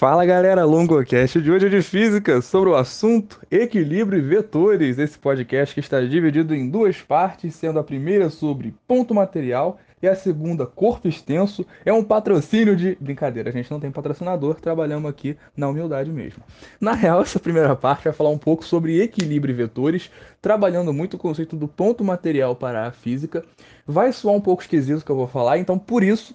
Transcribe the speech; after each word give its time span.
Fala 0.00 0.24
galera, 0.24 0.64
LongoCast 0.64 1.42
de 1.42 1.52
hoje 1.52 1.66
é 1.66 1.68
de 1.68 1.82
física 1.82 2.40
sobre 2.40 2.70
o 2.70 2.74
assunto 2.74 3.38
equilíbrio 3.50 4.18
e 4.18 4.22
vetores. 4.22 4.98
Esse 4.98 5.18
podcast 5.18 5.74
que 5.74 5.80
está 5.80 6.00
dividido 6.00 6.54
em 6.54 6.70
duas 6.70 7.02
partes, 7.02 7.54
sendo 7.54 7.78
a 7.78 7.84
primeira 7.84 8.30
sobre 8.30 8.74
ponto 8.88 9.14
material 9.14 9.78
e 10.02 10.08
a 10.08 10.16
segunda 10.16 10.64
corpo 10.64 11.06
extenso. 11.06 11.66
É 11.84 11.92
um 11.92 12.02
patrocínio 12.02 12.74
de. 12.74 12.96
Brincadeira, 12.98 13.50
a 13.50 13.52
gente 13.52 13.70
não 13.70 13.78
tem 13.78 13.90
patrocinador, 13.90 14.54
trabalhamos 14.54 15.10
aqui 15.10 15.36
na 15.54 15.68
humildade 15.68 16.10
mesmo. 16.10 16.42
Na 16.80 16.94
real, 16.94 17.20
essa 17.20 17.38
primeira 17.38 17.76
parte 17.76 18.04
vai 18.04 18.14
falar 18.14 18.30
um 18.30 18.38
pouco 18.38 18.64
sobre 18.64 19.02
equilíbrio 19.02 19.52
e 19.52 19.54
vetores, 19.54 20.10
trabalhando 20.40 20.94
muito 20.94 21.18
o 21.18 21.18
conceito 21.18 21.56
do 21.56 21.68
ponto 21.68 22.02
material 22.02 22.56
para 22.56 22.86
a 22.86 22.90
física. 22.90 23.44
Vai 23.86 24.14
soar 24.14 24.34
um 24.34 24.40
pouco 24.40 24.62
esquisito 24.62 25.02
o 25.02 25.04
que 25.04 25.12
eu 25.12 25.16
vou 25.16 25.28
falar, 25.28 25.58
então 25.58 25.78
por 25.78 26.02
isso 26.02 26.34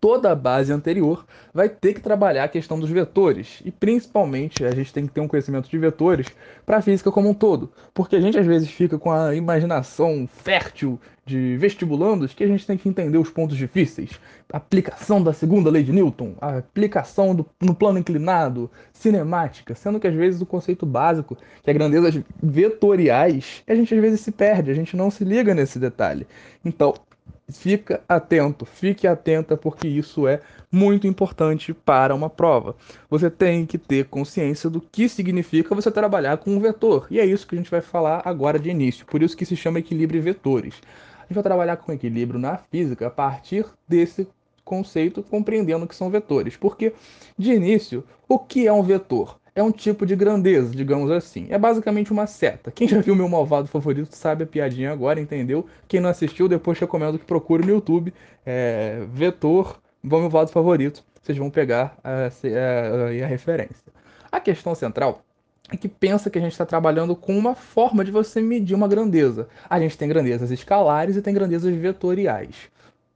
toda 0.00 0.32
a 0.32 0.34
base 0.34 0.72
anterior 0.72 1.26
vai 1.52 1.68
ter 1.68 1.94
que 1.94 2.00
trabalhar 2.00 2.44
a 2.44 2.48
questão 2.48 2.80
dos 2.80 2.90
vetores. 2.90 3.60
E 3.64 3.70
principalmente 3.70 4.64
a 4.64 4.70
gente 4.70 4.92
tem 4.92 5.06
que 5.06 5.12
ter 5.12 5.20
um 5.20 5.28
conhecimento 5.28 5.68
de 5.68 5.78
vetores 5.78 6.26
para 6.64 6.78
a 6.78 6.82
física 6.82 7.12
como 7.12 7.28
um 7.28 7.34
todo. 7.34 7.70
Porque 7.92 8.16
a 8.16 8.20
gente 8.20 8.38
às 8.38 8.46
vezes 8.46 8.70
fica 8.70 8.98
com 8.98 9.12
a 9.12 9.34
imaginação 9.34 10.28
fértil 10.32 10.98
de 11.26 11.56
vestibulandos 11.58 12.34
que 12.34 12.42
a 12.42 12.46
gente 12.46 12.66
tem 12.66 12.76
que 12.76 12.88
entender 12.88 13.18
os 13.18 13.30
pontos 13.30 13.56
difíceis. 13.56 14.10
Aplicação 14.52 15.22
da 15.22 15.32
segunda 15.32 15.70
lei 15.70 15.82
de 15.82 15.92
Newton, 15.92 16.34
aplicação 16.40 17.34
do, 17.34 17.46
no 17.60 17.74
plano 17.74 17.98
inclinado, 17.98 18.68
cinemática, 18.92 19.74
sendo 19.74 20.00
que 20.00 20.08
às 20.08 20.14
vezes 20.14 20.40
o 20.40 20.46
conceito 20.46 20.84
básico, 20.84 21.36
que 21.62 21.70
é 21.70 21.74
grandezas 21.74 22.20
vetoriais, 22.42 23.62
a 23.68 23.74
gente 23.74 23.94
às 23.94 24.00
vezes 24.00 24.20
se 24.22 24.32
perde, 24.32 24.70
a 24.70 24.74
gente 24.74 24.96
não 24.96 25.10
se 25.10 25.24
liga 25.24 25.54
nesse 25.54 25.78
detalhe. 25.78 26.26
Então, 26.64 26.94
Fica 27.52 28.02
atento, 28.08 28.64
fique 28.64 29.06
atenta, 29.06 29.56
porque 29.56 29.88
isso 29.88 30.26
é 30.26 30.40
muito 30.70 31.06
importante 31.06 31.74
para 31.74 32.14
uma 32.14 32.30
prova. 32.30 32.76
Você 33.08 33.30
tem 33.30 33.66
que 33.66 33.78
ter 33.78 34.06
consciência 34.06 34.70
do 34.70 34.80
que 34.80 35.08
significa 35.08 35.74
você 35.74 35.90
trabalhar 35.90 36.36
com 36.38 36.50
um 36.50 36.60
vetor. 36.60 37.06
E 37.10 37.18
é 37.18 37.24
isso 37.24 37.46
que 37.46 37.54
a 37.54 37.58
gente 37.58 37.70
vai 37.70 37.80
falar 37.80 38.22
agora 38.24 38.58
de 38.58 38.70
início. 38.70 39.06
Por 39.06 39.22
isso 39.22 39.36
que 39.36 39.44
se 39.44 39.56
chama 39.56 39.78
equilíbrio 39.78 40.22
vetores. 40.22 40.74
A 41.18 41.22
gente 41.22 41.34
vai 41.34 41.42
trabalhar 41.42 41.76
com 41.76 41.92
equilíbrio 41.92 42.38
na 42.38 42.56
física 42.56 43.06
a 43.06 43.10
partir 43.10 43.66
desse 43.88 44.28
conceito, 44.64 45.22
compreendendo 45.24 45.86
que 45.86 45.96
são 45.96 46.10
vetores. 46.10 46.56
Porque, 46.56 46.92
de 47.36 47.52
início, 47.52 48.04
o 48.28 48.38
que 48.38 48.68
é 48.68 48.72
um 48.72 48.82
vetor? 48.82 49.39
É 49.54 49.62
um 49.62 49.70
tipo 49.70 50.06
de 50.06 50.14
grandeza, 50.16 50.70
digamos 50.74 51.10
assim. 51.10 51.46
É 51.50 51.58
basicamente 51.58 52.12
uma 52.12 52.26
seta. 52.26 52.70
Quem 52.70 52.88
já 52.88 53.00
viu 53.00 53.14
meu 53.14 53.28
malvado 53.28 53.68
favorito 53.68 54.14
sabe 54.14 54.44
a 54.44 54.46
piadinha 54.46 54.92
agora, 54.92 55.20
entendeu? 55.20 55.66
Quem 55.88 56.00
não 56.00 56.10
assistiu, 56.10 56.48
depois 56.48 56.78
recomendo 56.78 57.18
que 57.18 57.24
procure 57.24 57.64
no 57.64 57.72
YouTube 57.72 58.12
é, 58.44 59.04
Vetor, 59.12 59.80
meu 60.02 60.20
malvado 60.20 60.50
favorito. 60.50 61.04
Vocês 61.22 61.36
vão 61.36 61.50
pegar 61.50 61.96
a, 62.02 62.10
a, 62.10 62.26
a, 62.26 63.24
a 63.24 63.26
referência. 63.26 63.92
A 64.32 64.40
questão 64.40 64.74
central 64.74 65.22
é 65.70 65.76
que 65.76 65.88
pensa 65.88 66.30
que 66.30 66.38
a 66.38 66.40
gente 66.40 66.52
está 66.52 66.66
trabalhando 66.66 67.14
com 67.14 67.36
uma 67.36 67.54
forma 67.54 68.04
de 68.04 68.10
você 68.10 68.40
medir 68.40 68.74
uma 68.74 68.88
grandeza. 68.88 69.48
A 69.68 69.78
gente 69.78 69.96
tem 69.96 70.08
grandezas 70.08 70.50
escalares 70.50 71.16
e 71.16 71.22
tem 71.22 71.34
grandezas 71.34 71.74
vetoriais. 71.74 72.70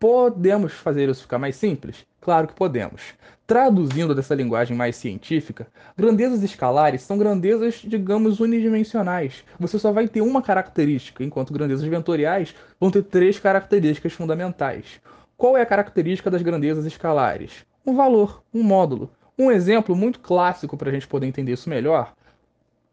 Podemos 0.04 0.74
fazer 0.74 1.08
isso 1.08 1.22
ficar 1.22 1.38
mais 1.38 1.56
simples? 1.56 2.04
Claro 2.20 2.46
que 2.46 2.52
podemos. 2.52 3.14
Traduzindo 3.46 4.14
dessa 4.14 4.34
linguagem 4.34 4.76
mais 4.76 4.96
científica, 4.96 5.66
grandezas 5.96 6.42
escalares 6.42 7.00
são 7.00 7.16
grandezas, 7.16 7.76
digamos, 7.76 8.38
unidimensionais. 8.38 9.42
Você 9.58 9.78
só 9.78 9.92
vai 9.92 10.06
ter 10.06 10.20
uma 10.20 10.42
característica, 10.42 11.24
enquanto 11.24 11.54
grandezas 11.54 11.86
vetoriais 11.88 12.54
vão 12.78 12.90
ter 12.90 13.02
três 13.04 13.40
características 13.40 14.12
fundamentais. 14.12 15.00
Qual 15.38 15.56
é 15.56 15.62
a 15.62 15.66
característica 15.66 16.30
das 16.30 16.42
grandezas 16.42 16.84
escalares? 16.84 17.64
Um 17.86 17.96
valor, 17.96 18.42
um 18.52 18.62
módulo. 18.62 19.10
Um 19.38 19.50
exemplo 19.50 19.96
muito 19.96 20.20
clássico 20.20 20.76
para 20.76 20.90
a 20.90 20.92
gente 20.92 21.08
poder 21.08 21.26
entender 21.26 21.52
isso 21.52 21.70
melhor: 21.70 22.12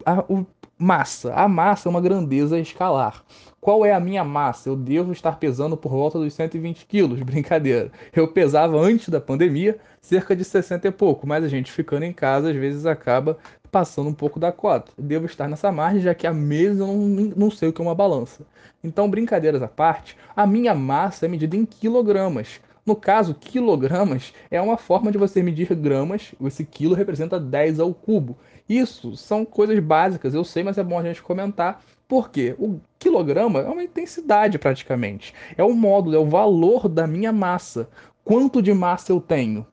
a, 0.06 0.22
o, 0.32 0.46
massa. 0.82 1.32
A 1.34 1.48
massa 1.48 1.88
é 1.88 1.92
uma 1.92 2.02
grandeza 2.02 2.60
escalar. 2.60 3.24
Qual 3.60 3.86
é 3.86 3.94
a 3.94 4.00
minha 4.00 4.24
massa? 4.24 4.68
Eu 4.68 4.76
devo 4.76 5.12
estar 5.12 5.38
pesando 5.38 5.78
por 5.78 5.92
volta 5.92 6.18
dos 6.18 6.34
120 6.34 6.88
quilos. 6.88 7.22
Brincadeira. 7.24 7.92
Eu 8.12 8.28
pesava 8.28 8.80
antes 8.80 9.10
da 9.10 9.22
pandemia 9.22 9.78
cerca 10.02 10.36
de 10.36 10.44
60 10.44 10.88
e 10.88 10.92
pouco, 10.92 11.28
mas 11.28 11.44
a 11.44 11.48
gente 11.48 11.72
ficando 11.72 12.04
em 12.04 12.12
casa 12.12 12.50
às 12.50 12.56
vezes 12.56 12.88
acaba 12.88 13.38
passando 13.72 14.10
um 14.10 14.14
pouco 14.14 14.40
da 14.40 14.52
cota. 14.52 14.92
Devo 14.98 15.28
estar 15.28 15.48
nessa 15.48 15.72
margem, 15.72 16.02
já 16.02 16.16
que 16.16 16.26
há 16.26 16.34
meses 16.34 16.80
eu 16.80 16.88
não, 16.88 16.98
não 17.36 17.52
sei 17.52 17.70
o 17.70 17.74
que 17.74 17.80
é 17.80 17.86
uma 17.86 17.96
balança. 17.96 18.44
Então, 18.84 19.10
brincadeiras 19.10 19.62
à 19.62 19.68
parte, 19.68 20.18
a 20.36 20.48
minha 20.48 20.74
massa 20.74 21.28
é 21.28 21.30
medida 21.30 21.56
em 21.56 21.64
quilogramas. 21.64 22.60
No 22.84 22.96
caso, 22.96 23.36
quilogramas 23.36 24.34
é 24.50 24.60
uma 24.60 24.76
forma 24.76 25.12
de 25.12 25.18
você 25.18 25.44
medir 25.44 25.74
gramas, 25.76 26.34
esse 26.42 26.66
quilo 26.66 26.96
representa 26.96 27.40
10 27.40 27.80
ao 27.80 27.94
cubo. 27.94 28.36
Isso 28.68 29.16
são 29.16 29.46
coisas 29.46 29.78
básicas, 29.80 30.34
eu 30.34 30.44
sei, 30.44 30.64
mas 30.64 30.78
é 30.78 30.84
bom 30.84 31.00
a 31.00 31.04
gente 31.04 31.22
comentar, 31.22 31.82
porque 32.08 32.56
o 32.58 32.80
quilograma 33.00 33.62
é 33.62 33.70
uma 33.70 33.84
intensidade 33.84 34.60
praticamente. 34.60 35.34
É 35.58 35.64
o 35.64 35.74
módulo, 35.74 36.16
é 36.16 36.20
o 36.20 36.30
valor 36.30 36.88
da 36.88 37.08
minha 37.08 37.32
massa. 37.32 37.90
Quanto 38.24 38.62
de 38.62 38.74
massa 38.74 39.12
eu 39.12 39.20
tenho? 39.20 39.66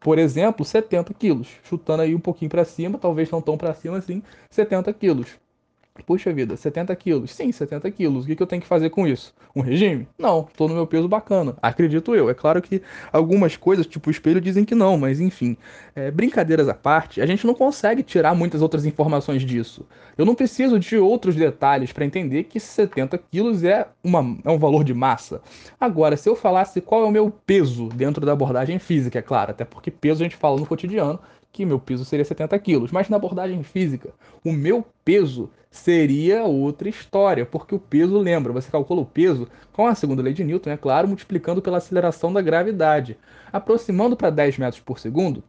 Por 0.00 0.18
exemplo, 0.18 0.64
70 0.64 1.14
quilos. 1.14 1.48
Chutando 1.62 2.02
aí 2.02 2.14
um 2.14 2.20
pouquinho 2.20 2.50
para 2.50 2.64
cima, 2.64 2.98
talvez 2.98 3.30
não 3.30 3.40
tão 3.40 3.56
para 3.56 3.74
cima 3.74 3.98
assim, 3.98 4.22
70 4.50 4.92
quilos. 4.92 5.38
Puxa 6.02 6.32
vida, 6.32 6.56
70 6.56 6.94
quilos. 6.96 7.30
Sim, 7.30 7.52
70 7.52 7.88
quilos. 7.92 8.24
O 8.24 8.26
que, 8.26 8.42
eu 8.42 8.46
tenho 8.46 8.60
que 8.60 8.66
fazer 8.66 8.90
com 8.90 9.06
isso? 9.06 9.32
Um 9.54 9.60
regime? 9.60 10.08
Não, 10.18 10.40
estou 10.40 10.68
no 10.68 10.74
meu 10.74 10.86
peso 10.88 11.08
bacana. 11.08 11.56
Acredito 11.62 12.14
eu. 12.14 12.28
É 12.28 12.34
claro 12.34 12.60
que 12.60 12.82
algumas 13.12 13.56
coisas, 13.56 13.86
tipo 13.86 14.08
o 14.08 14.10
espelho, 14.10 14.40
dizem 14.40 14.64
que 14.64 14.74
não, 14.74 14.98
mas 14.98 15.20
enfim. 15.20 15.56
É, 15.94 16.10
brincadeiras 16.10 16.68
à 16.68 16.74
parte, 16.74 17.20
a 17.20 17.26
gente 17.26 17.46
não 17.46 17.54
consegue 17.54 18.02
tirar 18.02 18.34
muitas 18.34 18.60
outras 18.60 18.84
informações 18.84 19.42
disso. 19.42 19.86
Eu 20.18 20.26
não 20.26 20.34
preciso 20.34 20.80
de 20.80 20.96
outros 20.96 21.36
detalhes 21.36 21.92
para 21.92 22.04
entender 22.04 22.44
que 22.44 22.58
70 22.58 23.16
quilos 23.30 23.62
é, 23.62 23.86
uma, 24.02 24.36
é 24.44 24.50
um 24.50 24.58
valor 24.58 24.82
de 24.82 24.92
massa. 24.92 25.40
Agora, 25.80 26.16
se 26.16 26.28
eu 26.28 26.34
falasse 26.34 26.80
qual 26.80 27.04
é 27.04 27.06
o 27.06 27.12
meu 27.12 27.30
peso 27.30 27.88
dentro 27.88 28.26
da 28.26 28.32
abordagem 28.32 28.80
física, 28.80 29.20
é 29.20 29.22
claro, 29.22 29.52
até 29.52 29.64
porque 29.64 29.92
peso 29.92 30.22
a 30.22 30.24
gente 30.24 30.36
fala 30.36 30.58
no 30.58 30.66
cotidiano, 30.66 31.20
que 31.54 31.64
meu 31.64 31.78
peso 31.78 32.04
seria 32.04 32.24
70 32.24 32.58
quilos. 32.58 32.90
Mas 32.90 33.08
na 33.08 33.16
abordagem 33.16 33.62
física, 33.62 34.10
o 34.44 34.52
meu 34.52 34.84
peso 35.04 35.48
seria 35.70 36.42
outra 36.42 36.88
história, 36.88 37.46
porque 37.46 37.74
o 37.74 37.78
peso, 37.78 38.18
lembra, 38.18 38.52
você 38.52 38.68
calcula 38.68 39.02
o 39.02 39.06
peso 39.06 39.48
com 39.72 39.86
a 39.86 39.94
segunda 39.94 40.20
lei 40.20 40.34
de 40.34 40.42
Newton, 40.42 40.70
é 40.70 40.76
claro, 40.76 41.06
multiplicando 41.06 41.62
pela 41.62 41.78
aceleração 41.78 42.32
da 42.32 42.42
gravidade. 42.42 43.16
Aproximando 43.52 44.16
para 44.16 44.30
10 44.30 44.58
metros 44.58 44.80
por 44.80 44.98
segundo, 44.98 45.38
o 45.38 45.44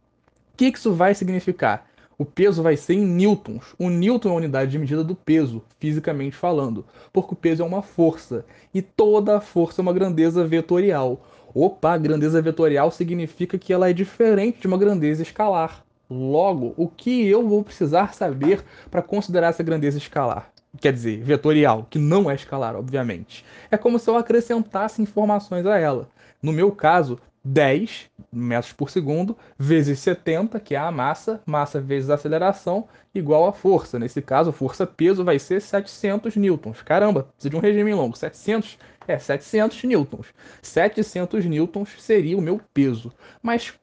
que 0.56 0.66
isso 0.66 0.94
vai 0.94 1.12
significar? 1.12 1.88
O 2.16 2.24
peso 2.24 2.62
vai 2.62 2.76
ser 2.76 2.94
em 2.94 3.04
newtons. 3.04 3.74
O 3.76 3.90
newton 3.90 4.28
é 4.28 4.32
a 4.32 4.36
unidade 4.36 4.70
de 4.70 4.78
medida 4.78 5.02
do 5.02 5.16
peso, 5.16 5.62
fisicamente 5.80 6.36
falando, 6.36 6.86
porque 7.12 7.34
o 7.34 7.36
peso 7.36 7.62
é 7.64 7.66
uma 7.66 7.82
força 7.82 8.46
e 8.72 8.80
toda 8.80 9.36
a 9.36 9.40
força 9.40 9.80
é 9.80 9.82
uma 9.82 9.92
grandeza 9.92 10.46
vetorial. 10.46 11.20
Opa, 11.52 11.98
grandeza 11.98 12.40
vetorial 12.40 12.92
significa 12.92 13.58
que 13.58 13.72
ela 13.72 13.90
é 13.90 13.92
diferente 13.92 14.60
de 14.60 14.66
uma 14.68 14.78
grandeza 14.78 15.22
escalar. 15.22 15.85
Logo, 16.08 16.74
o 16.76 16.88
que 16.88 17.26
eu 17.26 17.46
vou 17.46 17.64
precisar 17.64 18.14
saber 18.14 18.64
para 18.90 19.02
considerar 19.02 19.48
essa 19.48 19.62
grandeza 19.62 19.98
escalar? 19.98 20.50
Quer 20.80 20.92
dizer, 20.92 21.22
vetorial, 21.22 21.86
que 21.88 21.98
não 21.98 22.30
é 22.30 22.34
escalar, 22.34 22.76
obviamente. 22.76 23.44
É 23.70 23.76
como 23.76 23.98
se 23.98 24.08
eu 24.08 24.16
acrescentasse 24.16 25.02
informações 25.02 25.66
a 25.66 25.78
ela. 25.78 26.08
No 26.42 26.52
meu 26.52 26.70
caso, 26.70 27.18
10 27.46 28.10
metros 28.32 28.72
por 28.72 28.90
segundo 28.90 29.36
vezes 29.56 30.00
70, 30.00 30.58
que 30.58 30.74
é 30.74 30.78
a 30.78 30.90
massa, 30.90 31.40
massa 31.46 31.80
vezes 31.80 32.10
aceleração, 32.10 32.88
igual 33.14 33.46
a 33.46 33.52
força. 33.52 33.98
Nesse 33.98 34.20
caso, 34.20 34.52
força-peso 34.52 35.24
vai 35.24 35.38
ser 35.38 35.62
700 35.62 36.36
newtons. 36.36 36.82
Caramba, 36.82 37.22
precisa 37.22 37.50
de 37.50 37.56
um 37.56 37.60
regime 37.60 37.94
longo. 37.94 38.16
700 38.16 38.78
é 39.06 39.18
700 39.18 39.84
newtons. 39.84 40.26
700 40.60 41.46
newtons 41.46 41.90
seria 41.98 42.36
o 42.36 42.42
meu 42.42 42.60
peso. 42.74 43.12
Mas 43.40 43.74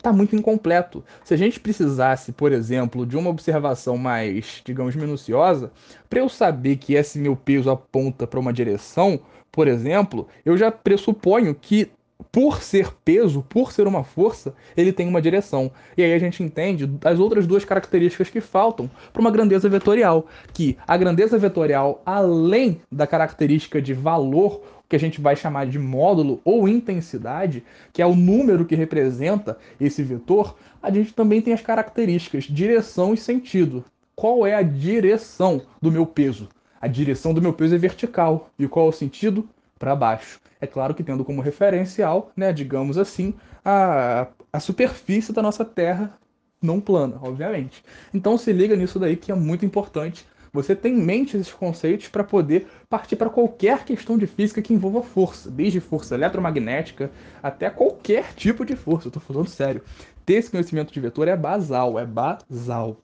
está 0.00 0.12
muito 0.12 0.34
incompleto. 0.34 1.04
Se 1.22 1.34
a 1.34 1.36
gente 1.36 1.60
precisasse, 1.60 2.32
por 2.32 2.52
exemplo, 2.52 3.06
de 3.06 3.16
uma 3.16 3.30
observação 3.30 3.96
mais, 3.96 4.62
digamos, 4.64 4.96
minuciosa, 4.96 5.70
para 6.08 6.20
eu 6.20 6.28
saber 6.28 6.76
que 6.76 6.94
esse 6.94 7.18
meu 7.18 7.36
peso 7.36 7.70
aponta 7.70 8.26
para 8.26 8.40
uma 8.40 8.52
direção, 8.52 9.20
por 9.52 9.68
exemplo, 9.68 10.26
eu 10.44 10.56
já 10.56 10.70
pressuponho 10.70 11.54
que 11.54 11.90
por 12.30 12.62
ser 12.62 12.92
peso, 13.04 13.44
por 13.48 13.72
ser 13.72 13.86
uma 13.86 14.04
força, 14.04 14.54
ele 14.76 14.92
tem 14.92 15.08
uma 15.08 15.22
direção. 15.22 15.70
E 15.96 16.02
aí 16.02 16.12
a 16.12 16.18
gente 16.18 16.42
entende 16.42 16.90
as 17.04 17.18
outras 17.18 17.46
duas 17.46 17.64
características 17.64 18.28
que 18.28 18.40
faltam 18.40 18.90
para 19.12 19.20
uma 19.20 19.30
grandeza 19.30 19.68
vetorial, 19.68 20.26
que 20.52 20.76
a 20.86 20.96
grandeza 20.96 21.38
vetorial, 21.38 22.02
além 22.04 22.80
da 22.92 23.06
característica 23.06 23.80
de 23.80 23.94
valor 23.94 24.62
que 24.90 24.96
a 24.96 24.98
gente 24.98 25.20
vai 25.20 25.36
chamar 25.36 25.68
de 25.68 25.78
módulo 25.78 26.40
ou 26.44 26.68
intensidade, 26.68 27.62
que 27.92 28.02
é 28.02 28.06
o 28.06 28.16
número 28.16 28.64
que 28.66 28.74
representa 28.74 29.56
esse 29.80 30.02
vetor, 30.02 30.56
a 30.82 30.90
gente 30.90 31.14
também 31.14 31.40
tem 31.40 31.54
as 31.54 31.62
características 31.62 32.44
direção 32.44 33.14
e 33.14 33.16
sentido. 33.16 33.84
Qual 34.16 34.44
é 34.44 34.52
a 34.52 34.62
direção 34.62 35.62
do 35.80 35.92
meu 35.92 36.04
peso? 36.04 36.48
A 36.80 36.88
direção 36.88 37.32
do 37.32 37.40
meu 37.40 37.52
peso 37.52 37.76
é 37.76 37.78
vertical. 37.78 38.50
E 38.58 38.66
qual 38.66 38.86
é 38.86 38.88
o 38.88 38.92
sentido? 38.92 39.48
Para 39.78 39.94
baixo. 39.94 40.40
É 40.60 40.66
claro 40.66 40.92
que 40.92 41.04
tendo 41.04 41.24
como 41.24 41.40
referencial, 41.40 42.32
né, 42.36 42.52
digamos 42.52 42.98
assim, 42.98 43.32
a, 43.64 44.26
a 44.52 44.58
superfície 44.58 45.32
da 45.32 45.40
nossa 45.40 45.64
Terra 45.64 46.18
não 46.60 46.80
plana, 46.80 47.16
obviamente. 47.22 47.84
Então 48.12 48.36
se 48.36 48.52
liga 48.52 48.74
nisso 48.74 48.98
daí 48.98 49.16
que 49.16 49.30
é 49.30 49.34
muito 49.36 49.64
importante. 49.64 50.26
Você 50.52 50.74
tem 50.74 50.94
em 50.94 51.02
mente 51.02 51.36
esses 51.36 51.52
conceitos 51.52 52.08
para 52.08 52.24
poder 52.24 52.66
partir 52.88 53.14
para 53.14 53.30
qualquer 53.30 53.84
questão 53.84 54.18
de 54.18 54.26
física 54.26 54.60
que 54.60 54.74
envolva 54.74 55.02
força, 55.02 55.50
desde 55.50 55.78
força 55.78 56.14
eletromagnética 56.14 57.10
até 57.42 57.70
qualquer 57.70 58.34
tipo 58.34 58.64
de 58.64 58.74
força. 58.74 59.08
Eu 59.08 59.12
tô 59.12 59.20
falando 59.20 59.48
sério. 59.48 59.82
Ter 60.26 60.34
esse 60.34 60.50
conhecimento 60.50 60.92
de 60.92 61.00
vetor 61.00 61.28
é 61.28 61.36
basal, 61.36 61.98
é 61.98 62.04
basal. 62.04 62.96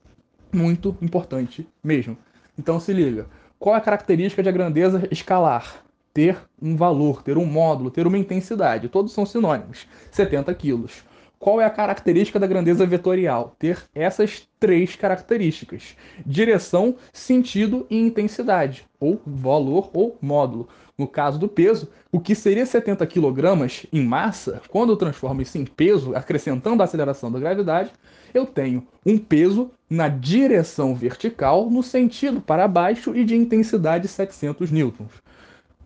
Muito 0.53 0.97
importante 1.01 1.67
mesmo. 1.83 2.17
Então 2.57 2.79
se 2.79 2.91
liga. 2.91 3.27
Qual 3.57 3.75
é 3.75 3.77
a 3.77 3.81
característica 3.81 4.43
de 4.43 4.49
a 4.49 4.51
grandeza 4.51 5.07
escalar? 5.09 5.83
Ter 6.13 6.37
um 6.61 6.75
valor, 6.75 7.23
ter 7.23 7.37
um 7.37 7.45
módulo, 7.45 7.91
ter 7.91 8.05
uma 8.07 8.17
intensidade. 8.17 8.89
Todos 8.89 9.13
são 9.13 9.25
sinônimos. 9.25 9.87
70 10.11 10.53
quilos. 10.55 11.03
Qual 11.39 11.61
é 11.61 11.65
a 11.65 11.69
característica 11.69 12.39
da 12.39 12.47
grandeza 12.47 12.85
vetorial? 12.85 13.55
Ter 13.59 13.83
essas 13.93 14.47
três 14.59 14.95
características: 14.95 15.95
direção, 16.25 16.95
sentido 17.13 17.85
e 17.89 17.97
intensidade, 17.97 18.85
ou 18.99 19.21
valor 19.25 19.89
ou 19.93 20.17
módulo. 20.21 20.67
No 20.97 21.07
caso 21.07 21.37
do 21.37 21.47
peso, 21.47 21.87
o 22.11 22.19
que 22.19 22.33
seria 22.33 22.65
70 22.65 23.05
kg 23.05 23.67
em 23.93 24.03
massa, 24.03 24.59
quando 24.67 24.93
eu 24.93 24.97
transformo 24.97 25.43
isso 25.43 25.55
em 25.57 25.65
peso, 25.65 26.15
acrescentando 26.15 26.81
a 26.81 26.85
aceleração 26.85 27.31
da 27.31 27.39
gravidade, 27.39 27.91
eu 28.33 28.45
tenho 28.47 28.85
um 29.05 29.17
peso 29.17 29.69
na 29.87 30.09
direção 30.09 30.95
vertical, 30.95 31.69
no 31.69 31.83
sentido 31.83 32.41
para 32.41 32.67
baixo 32.67 33.15
e 33.15 33.23
de 33.23 33.35
intensidade 33.35 34.07
700 34.07 34.71
newtons. 34.71 35.11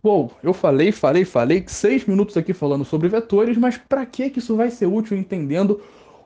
Bom, 0.03 0.31
eu 0.41 0.51
falei, 0.51 0.91
falei, 0.91 1.23
falei, 1.23 1.63
seis 1.67 2.05
minutos 2.05 2.35
aqui 2.35 2.53
falando 2.53 2.83
sobre 2.83 3.07
vetores, 3.07 3.55
mas 3.55 3.77
para 3.77 4.03
que 4.03 4.33
isso 4.35 4.55
vai 4.55 4.71
ser 4.71 4.87
útil 4.87 5.15
entendendo 5.15 5.79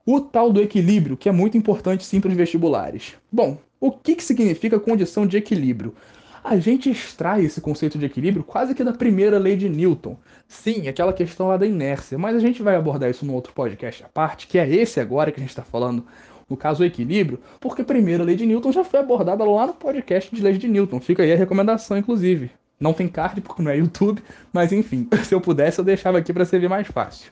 o 0.06 0.22
tal 0.22 0.54
do 0.54 0.62
equilíbrio, 0.62 1.18
que 1.18 1.28
é 1.28 1.32
muito 1.32 1.58
importante 1.58 2.06
sim 2.06 2.22
para 2.22 2.30
os 2.30 2.38
vestibulares? 2.38 3.16
Bom, 3.30 3.58
o 3.78 3.92
que, 3.92 4.16
que 4.16 4.24
significa 4.24 4.80
condição 4.80 5.28
de 5.28 5.36
equilíbrio? 5.36 5.94
A 6.42 6.58
gente 6.58 6.90
extrai 6.90 7.44
esse 7.44 7.60
conceito 7.60 7.98
de 7.98 8.06
equilíbrio 8.06 8.46
quase 8.46 8.74
que 8.74 8.84
da 8.84 8.94
primeira 8.94 9.38
lei 9.38 9.58
de 9.58 9.68
Newton. 9.68 10.16
Sim, 10.48 10.88
aquela 10.88 11.12
questão 11.12 11.48
lá 11.48 11.58
da 11.58 11.66
inércia, 11.66 12.18
mas 12.18 12.36
a 12.36 12.40
gente 12.40 12.64
vai 12.64 12.78
abordar 12.78 13.10
isso 13.10 13.26
no 13.26 13.34
outro 13.34 13.52
podcast 13.52 14.06
à 14.06 14.08
parte, 14.08 14.48
que 14.48 14.58
é 14.58 14.70
esse 14.70 15.02
agora 15.02 15.32
que 15.32 15.40
a 15.40 15.42
gente 15.42 15.50
está 15.50 15.64
falando, 15.64 16.06
no 16.50 16.56
caso 16.56 16.82
o 16.82 16.86
equilíbrio, 16.86 17.42
porque 17.60 17.82
a 17.82 17.86
primeira 17.86 18.24
lei 18.24 18.38
de 18.38 18.46
Newton 18.46 18.72
já 18.72 18.86
foi 18.86 19.02
abordada 19.02 19.44
lá 19.44 19.68
no 19.68 19.74
podcast 19.74 20.34
de 20.34 20.42
leis 20.42 20.60
de 20.60 20.68
Newton. 20.70 21.02
Fica 21.02 21.24
aí 21.24 21.34
a 21.34 21.36
recomendação, 21.36 21.98
inclusive. 21.98 22.52
Não 22.80 22.94
tem 22.94 23.08
card 23.08 23.40
porque 23.42 23.62
não 23.62 23.72
é 23.72 23.78
YouTube, 23.78 24.22
mas 24.52 24.72
enfim, 24.72 25.08
se 25.24 25.34
eu 25.34 25.42
pudesse 25.42 25.80
eu 25.80 25.86
deixava 25.86 26.18
aqui 26.18 26.34
para 26.34 26.46
ser 26.46 26.68
mais 26.70 26.88
fácil. 26.88 27.32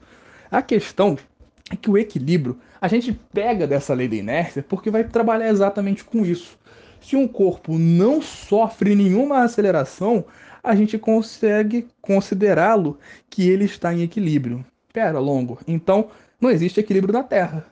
A 0.50 0.62
questão 0.62 1.18
é 1.72 1.75
que 1.75 1.90
o 1.90 1.98
equilíbrio, 1.98 2.60
a 2.80 2.88
gente 2.88 3.13
pega 3.34 3.66
dessa 3.66 3.94
lei 3.94 4.07
da 4.07 4.16
inércia 4.16 4.63
porque 4.63 4.92
vai 4.92 5.04
trabalhar 5.04 5.50
exatamente 5.50 6.04
com 6.04 6.25
isso. 6.25 6.57
Se 7.01 7.16
um 7.16 7.28
corpo 7.28 7.78
não 7.78 8.22
sofre 8.22 8.95
nenhuma 8.95 9.44
aceleração, 9.44 10.25
a 10.63 10.74
gente 10.75 10.98
consegue 10.98 11.88
considerá-lo 12.01 12.98
que 13.30 13.50
ele 13.50 13.66
está 13.66 13.94
em 13.94 14.04
equilíbrio. 14.04 14.66
Pera, 14.94 15.19
longo. 15.19 15.60
Então, 15.68 16.10
não 16.39 16.50
existe 16.50 16.80
equilíbrio 16.80 17.13
na 17.13 17.24
Terra. 17.24 17.66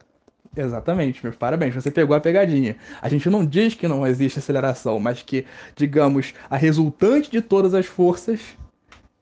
Exatamente, 0.55 1.23
meus 1.23 1.35
parabéns, 1.37 1.73
você 1.73 1.89
pegou 1.89 2.13
a 2.15 2.19
pegadinha. 2.19 2.75
A 3.01 3.07
gente 3.07 3.29
não 3.29 3.45
diz 3.45 3.73
que 3.73 3.87
não 3.87 4.05
existe 4.05 4.39
aceleração, 4.39 4.99
mas 4.99 5.21
que, 5.21 5.45
digamos, 5.77 6.33
a 6.49 6.57
resultante 6.57 7.31
de 7.31 7.41
todas 7.41 7.73
as 7.73 7.85
forças 7.85 8.41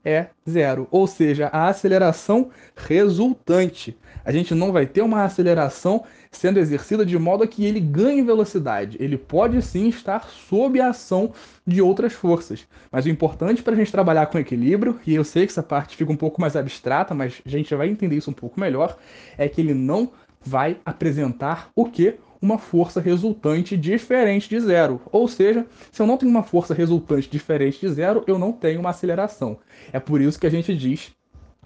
é 0.04 0.28
zero. 0.50 0.88
Ou 0.90 1.06
seja, 1.06 1.48
a 1.48 1.68
aceleração 1.68 2.50
resultante. 2.76 3.96
A 4.26 4.32
gente 4.32 4.56
não 4.56 4.72
vai 4.72 4.88
ter 4.88 5.02
uma 5.02 5.24
aceleração 5.24 6.04
sendo 6.32 6.60
exercida 6.60 7.06
de 7.06 7.18
modo 7.18 7.44
a 7.44 7.48
que 7.48 7.64
ele 7.64 7.80
ganhe 7.80 8.24
velocidade. 8.24 8.98
Ele 9.00 9.18
pode 9.18 9.62
sim 9.62 9.88
estar 9.88 10.28
sob 10.30 10.80
a 10.82 10.90
ação 10.90 11.32
de 11.66 11.80
outras 11.80 12.14
forças. 12.14 12.68
Mas 12.92 13.06
o 13.06 13.10
importante 13.10 13.62
para 13.62 13.74
a 13.74 13.76
gente 13.76 13.92
trabalhar 13.92 14.26
com 14.28 14.40
equilíbrio, 14.40 15.00
e 15.06 15.14
eu 15.14 15.24
sei 15.24 15.46
que 15.46 15.52
essa 15.52 15.64
parte 15.64 15.96
fica 15.96 16.12
um 16.12 16.18
pouco 16.18 16.42
mais 16.42 16.56
abstrata, 16.56 17.14
mas 17.14 17.40
a 17.46 17.50
gente 17.50 17.74
vai 17.76 17.88
entender 17.88 18.18
isso 18.18 18.32
um 18.32 18.34
pouco 18.34 18.60
melhor, 18.60 18.98
é 19.38 19.48
que 19.48 19.62
ele 19.62 19.74
não 19.74 20.12
vai 20.42 20.78
apresentar 20.86 21.70
o 21.76 21.86
que? 21.86 22.16
Uma 22.42 22.58
força 22.58 23.02
resultante 23.02 23.76
diferente 23.76 24.50
de 24.50 24.60
zero. 24.60 25.02
Ou 25.12 25.28
seja, 25.28 25.66
se 25.92 26.02
eu 26.02 26.08
não 26.08 26.18
tenho 26.18 26.32
uma 26.32 26.44
força 26.44 26.74
resultante 26.74 27.30
diferente 27.30 27.80
de 27.80 27.90
zero, 27.90 28.24
eu 28.28 28.40
não 28.40 28.52
tenho 28.52 28.80
uma 28.80 28.92
aceleração. 28.92 29.58
É 29.92 30.00
por 30.00 30.22
isso 30.22 30.40
que 30.40 30.48
a 30.48 30.50
gente 30.50 30.76
diz 30.76 31.12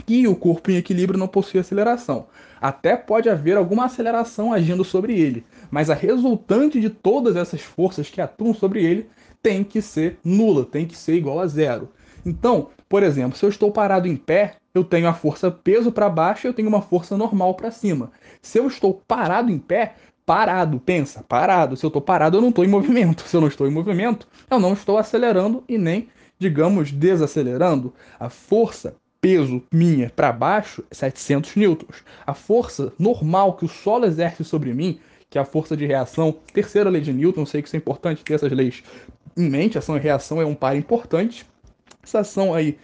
que 0.06 0.28
o 0.28 0.36
corpo 0.36 0.72
em 0.72 0.78
equilíbrio 0.78 1.20
não 1.20 1.28
possui 1.28 1.60
aceleração. 1.60 2.28
Até 2.60 2.96
pode 2.96 3.30
haver 3.30 3.58
alguma 3.58 3.86
aceleração 3.86 4.52
agindo 4.52 4.84
sobre 4.84 5.20
ele, 5.20 5.46
mas 5.70 5.90
a 5.90 5.94
resultante 5.94 6.80
de 6.80 6.90
todas 6.90 7.36
essas 7.36 7.62
forças 7.62 8.10
que 8.10 8.22
atuam 8.22 8.54
sobre 8.54 8.84
ele 8.84 9.08
tem 9.42 9.64
que 9.64 9.82
ser 9.82 10.18
nula, 10.24 10.66
tem 10.66 10.88
que 10.88 10.98
ser 10.98 11.16
igual 11.16 11.40
a 11.40 11.48
zero. 11.48 11.90
Então, 12.26 12.70
por 12.88 13.04
exemplo, 13.04 13.38
se 13.38 13.46
eu 13.46 13.50
estou 13.50 13.72
parado 13.72 14.08
em 14.08 14.16
pé, 14.16 14.56
eu 14.74 14.84
tenho 14.84 15.08
a 15.08 15.14
força 15.14 15.52
peso 15.52 15.92
para 15.92 16.10
baixo 16.10 16.48
e 16.48 16.50
eu 16.50 16.54
tenho 16.54 16.68
uma 16.68 16.82
força 16.82 17.16
normal 17.16 17.54
para 17.54 17.72
cima. 17.72 18.12
Se 18.42 18.58
eu 18.58 18.68
estou 18.68 19.02
parado 19.08 19.52
em 19.52 19.60
pé, 19.60 19.96
parado, 20.26 20.80
pensa, 20.80 21.24
parado. 21.24 21.78
Se 21.78 21.86
eu 21.86 21.90
estou 21.90 22.02
parado, 22.02 22.38
eu 22.38 22.42
não 22.42 22.50
estou 22.50 22.66
em 22.66 22.70
movimento. 22.70 23.24
Se 23.28 23.36
eu 23.36 23.42
não 23.42 23.48
estou 23.48 23.68
em 23.68 23.72
movimento, 23.72 24.28
eu 24.50 24.60
não 24.60 24.74
estou 24.74 24.98
acelerando 24.98 25.64
e 25.68 25.78
nem, 25.78 26.10
digamos, 26.40 26.92
desacelerando. 26.92 27.94
A 28.20 28.30
força 28.30 28.96
peso 29.22 29.64
minha 29.72 30.12
para 30.16 30.32
baixo 30.32 30.84
é 30.90 30.96
700 30.96 31.56
newtons. 31.56 32.04
A 32.26 32.34
força 32.34 32.92
normal 32.98 33.54
que 33.54 33.66
o 33.66 33.70
solo 33.70 34.06
exerce 34.06 34.44
sobre 34.44 34.74
mim, 34.74 35.00
que 35.30 35.38
é 35.38 35.42
a 35.42 35.46
força 35.46 35.78
de 35.78 35.86
reação, 35.86 36.36
terceira 36.52 36.90
lei 36.90 37.02
de 37.02 37.14
Newton, 37.14 37.46
sei 37.46 37.62
que 37.62 37.68
isso 37.68 37.76
é 37.76 37.80
importante 37.80 38.24
ter 38.24 38.34
essas 38.34 38.52
leis 38.52 38.84
em 39.38 39.50
mente, 39.50 39.78
ação 39.78 39.98
e 39.98 40.00
reação 40.00 40.42
é 40.42 40.46
um 40.46 40.54
par 40.54 40.76
importante 40.76 41.46
essa 42.04 42.20
ação 42.20 42.54
aí, 42.54 42.78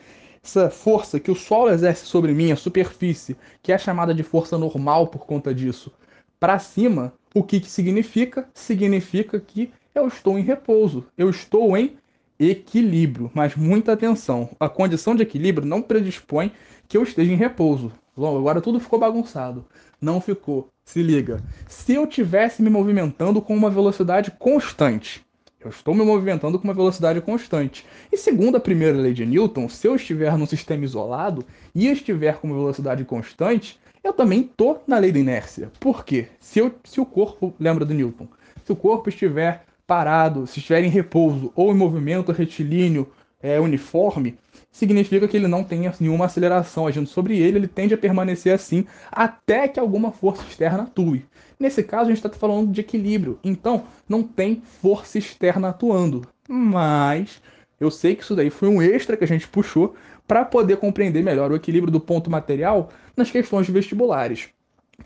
essa 0.44 0.70
força 0.70 1.20
que 1.20 1.32
o 1.32 1.36
Sol 1.36 1.70
exerce 1.70 2.06
sobre 2.06 2.34
mim, 2.34 2.52
a 2.52 2.56
superfície, 2.56 3.36
que 3.62 3.72
é 3.72 3.78
chamada 3.78 4.14
de 4.14 4.24
força 4.24 4.58
normal 4.58 5.08
por 5.08 5.26
conta 5.26 5.54
disso, 5.54 5.92
para 6.40 6.58
cima, 6.58 7.14
o 7.34 7.44
que, 7.44 7.60
que 7.60 7.70
significa? 7.70 8.48
Significa 8.54 9.40
que 9.40 9.72
eu 9.94 10.08
estou 10.08 10.40
em 10.40 10.42
repouso, 10.42 11.06
eu 11.18 11.30
estou 11.30 11.76
em 11.76 11.98
equilíbrio. 12.40 13.30
Mas 13.34 13.56
muita 13.56 13.92
atenção, 13.92 14.50
a 14.60 14.70
condição 14.70 15.14
de 15.14 15.24
equilíbrio 15.24 15.68
não 15.68 15.82
predispõe 15.82 16.52
que 16.88 16.98
eu 16.98 17.04
esteja 17.04 17.32
em 17.32 17.36
repouso. 17.36 17.92
Agora 18.16 18.62
tudo 18.62 18.80
ficou 18.80 19.00
bagunçado. 19.00 19.66
Não 20.02 20.22
ficou. 20.22 20.70
Se 20.86 21.04
liga. 21.04 21.44
Se 21.68 21.94
eu 21.94 22.08
tivesse 22.08 22.62
me 22.62 22.70
movimentando 22.70 23.42
com 23.42 23.56
uma 23.56 23.70
velocidade 23.70 24.32
constante, 24.32 25.22
eu 25.60 25.70
estou 25.70 25.94
me 25.94 26.04
movimentando 26.04 26.58
com 26.58 26.64
uma 26.64 26.74
velocidade 26.74 27.20
constante. 27.20 27.86
E 28.12 28.18
segundo 28.18 28.56
a 28.56 28.62
primeira 28.62 28.98
lei 28.98 29.14
de 29.14 29.26
Newton, 29.26 29.68
se 29.68 29.88
eu 29.88 29.96
estiver 29.96 30.38
num 30.38 30.46
sistema 30.46 30.86
isolado 30.86 31.46
e 31.76 31.88
estiver 31.88 32.38
com 32.38 32.48
uma 32.48 32.58
velocidade 32.58 33.04
constante, 33.04 33.80
eu 34.02 34.14
também 34.14 34.42
estou 34.42 34.82
na 34.88 34.98
lei 34.98 35.12
da 35.12 35.20
inércia. 35.20 35.70
Por 35.80 36.06
quê? 36.06 36.28
Se, 36.40 36.60
eu, 36.60 36.74
se 36.86 37.02
o 37.02 37.06
corpo, 37.06 37.54
lembra 37.60 37.84
do 37.84 37.94
Newton, 37.94 38.28
se 38.64 38.72
o 38.72 38.76
corpo 38.76 39.10
estiver 39.10 39.66
parado, 39.86 40.48
se 40.48 40.60
estiver 40.60 40.84
em 40.84 40.90
repouso 40.90 41.52
ou 41.56 41.72
em 41.72 41.76
movimento 41.76 42.32
retilíneo 42.32 43.12
é, 43.42 43.60
uniforme, 43.60 44.38
significa 44.72 45.28
que 45.28 45.38
ele 45.38 45.48
não 45.48 45.64
tem 45.64 45.92
nenhuma 46.00 46.26
aceleração 46.26 46.86
agindo 46.86 47.08
sobre 47.08 47.38
ele, 47.40 47.58
ele 47.58 47.68
tende 47.68 47.94
a 47.94 47.98
permanecer 47.98 48.54
assim 48.54 48.86
até 49.12 49.68
que 49.68 49.80
alguma 49.80 50.12
força 50.12 50.44
externa 50.48 50.84
atue. 50.84 51.26
Nesse 51.60 51.84
caso, 51.84 52.06
a 52.06 52.14
gente 52.14 52.26
está 52.26 52.30
falando 52.30 52.72
de 52.72 52.82
equilíbrio, 52.82 53.40
então 53.44 53.84
não 54.08 54.24
tem 54.24 54.62
força 54.82 55.18
externa 55.18 55.70
atuando. 55.70 56.28
Mas 56.48 57.42
eu 57.80 57.90
sei 57.90 58.16
que 58.16 58.24
isso 58.24 58.36
daí 58.36 58.50
foi 58.50 58.68
um 58.68 58.82
extra 58.82 59.18
que 59.18 59.24
a 59.24 59.28
gente 59.28 59.48
puxou 59.48 59.96
para 60.28 60.46
poder 60.46 60.78
compreender 60.78 61.24
melhor 61.24 61.52
o 61.52 61.56
equilíbrio 61.56 61.92
do 61.92 62.00
ponto 62.00 62.30
material 62.30 62.90
nas 63.16 63.32
questões 63.32 63.68
vestibulares. 63.70 64.50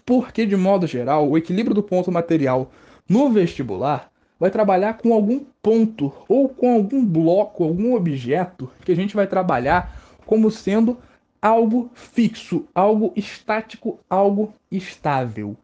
Porque, 0.05 0.45
de 0.45 0.55
modo 0.55 0.85
geral, 0.85 1.29
o 1.29 1.37
equilíbrio 1.37 1.75
do 1.75 1.83
ponto 1.83 2.11
material 2.11 2.71
no 3.07 3.29
vestibular 3.29 4.11
vai 4.43 4.51
trabalhar 4.51 4.97
com 4.97 5.13
algum 5.13 5.39
ponto 5.61 6.11
ou 6.27 6.49
com 6.49 6.73
algum 6.73 7.05
bloco, 7.05 7.63
algum 7.63 7.95
objeto 7.95 8.69
que 8.83 8.91
a 8.91 8.95
gente 8.95 9.15
vai 9.15 9.25
trabalhar 9.25 9.97
como 10.25 10.51
sendo 10.51 10.97
algo 11.41 11.89
fixo, 11.93 12.65
algo 12.75 13.13
estático, 13.15 13.97
algo 14.09 14.53
estável. 14.69 15.55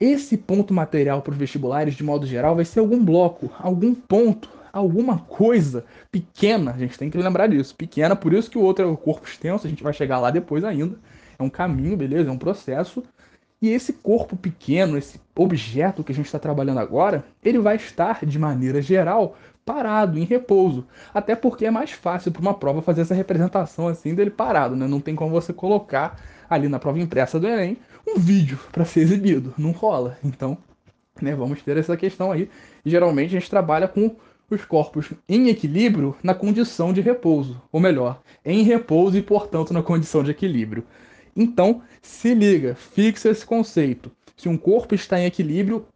Esse 0.00 0.36
ponto 0.36 0.74
material 0.74 1.22
para 1.22 1.30
os 1.30 1.38
vestibulares, 1.38 1.94
de 1.94 2.02
modo 2.02 2.26
geral, 2.26 2.56
vai 2.56 2.64
ser 2.64 2.80
algum 2.80 3.04
bloco, 3.04 3.48
algum 3.60 3.94
ponto, 3.94 4.50
alguma 4.72 5.20
coisa 5.20 5.84
pequena. 6.10 6.72
A 6.72 6.78
gente 6.78 6.98
tem 6.98 7.08
que 7.08 7.16
lembrar 7.16 7.46
disso. 7.46 7.76
Pequena, 7.76 8.16
por 8.16 8.34
isso 8.34 8.50
que 8.50 8.58
o 8.58 8.62
outro 8.62 8.84
é 8.84 8.88
o 8.88 8.96
corpo 8.96 9.28
extenso, 9.28 9.68
a 9.68 9.70
gente 9.70 9.84
vai 9.84 9.92
chegar 9.92 10.18
lá 10.18 10.32
depois 10.32 10.64
ainda. 10.64 10.98
É 11.38 11.42
um 11.44 11.48
caminho, 11.48 11.96
beleza? 11.96 12.28
É 12.28 12.32
um 12.32 12.38
processo. 12.38 13.04
E 13.60 13.70
esse 13.70 13.92
corpo 13.92 14.36
pequeno, 14.36 14.98
esse 14.98 15.20
objeto 15.34 16.04
que 16.04 16.12
a 16.12 16.14
gente 16.14 16.26
está 16.26 16.38
trabalhando 16.38 16.78
agora, 16.78 17.24
ele 17.42 17.58
vai 17.58 17.76
estar, 17.76 18.24
de 18.24 18.38
maneira 18.38 18.82
geral, 18.82 19.36
parado, 19.64 20.18
em 20.18 20.24
repouso. 20.24 20.86
Até 21.12 21.34
porque 21.34 21.66
é 21.66 21.70
mais 21.70 21.90
fácil 21.90 22.30
para 22.30 22.42
uma 22.42 22.54
prova 22.54 22.82
fazer 22.82 23.00
essa 23.00 23.14
representação 23.14 23.88
assim 23.88 24.14
dele 24.14 24.30
parado, 24.30 24.76
né? 24.76 24.86
Não 24.86 25.00
tem 25.00 25.14
como 25.14 25.30
você 25.30 25.52
colocar 25.52 26.20
ali 26.48 26.68
na 26.68 26.78
prova 26.78 27.00
impressa 27.00 27.40
do 27.40 27.48
Enem 27.48 27.76
um 28.06 28.18
vídeo 28.18 28.58
para 28.70 28.84
ser 28.84 29.00
exibido. 29.00 29.52
Não 29.58 29.72
rola. 29.72 30.16
Então, 30.22 30.56
né? 31.20 31.34
Vamos 31.34 31.62
ter 31.62 31.76
essa 31.76 31.96
questão 31.96 32.30
aí. 32.30 32.48
geralmente 32.84 33.36
a 33.36 33.40
gente 33.40 33.50
trabalha 33.50 33.88
com 33.88 34.14
os 34.48 34.64
corpos 34.64 35.12
em 35.28 35.48
equilíbrio 35.48 36.14
na 36.22 36.34
condição 36.34 36.92
de 36.92 37.00
repouso, 37.00 37.60
ou 37.72 37.80
melhor, 37.80 38.20
em 38.44 38.62
repouso 38.62 39.16
e, 39.16 39.22
portanto, 39.22 39.72
na 39.72 39.82
condição 39.82 40.22
de 40.22 40.30
equilíbrio. 40.30 40.84
Então, 41.36 41.82
se 42.00 42.34
liga, 42.34 42.74
fixa 42.74 43.28
esse 43.28 43.44
conceito. 43.44 44.10
Se 44.36 44.48
um 44.48 44.56
corpo 44.56 44.94
está 44.94 45.20
em 45.20 45.26
equilíbrio, 45.26 45.86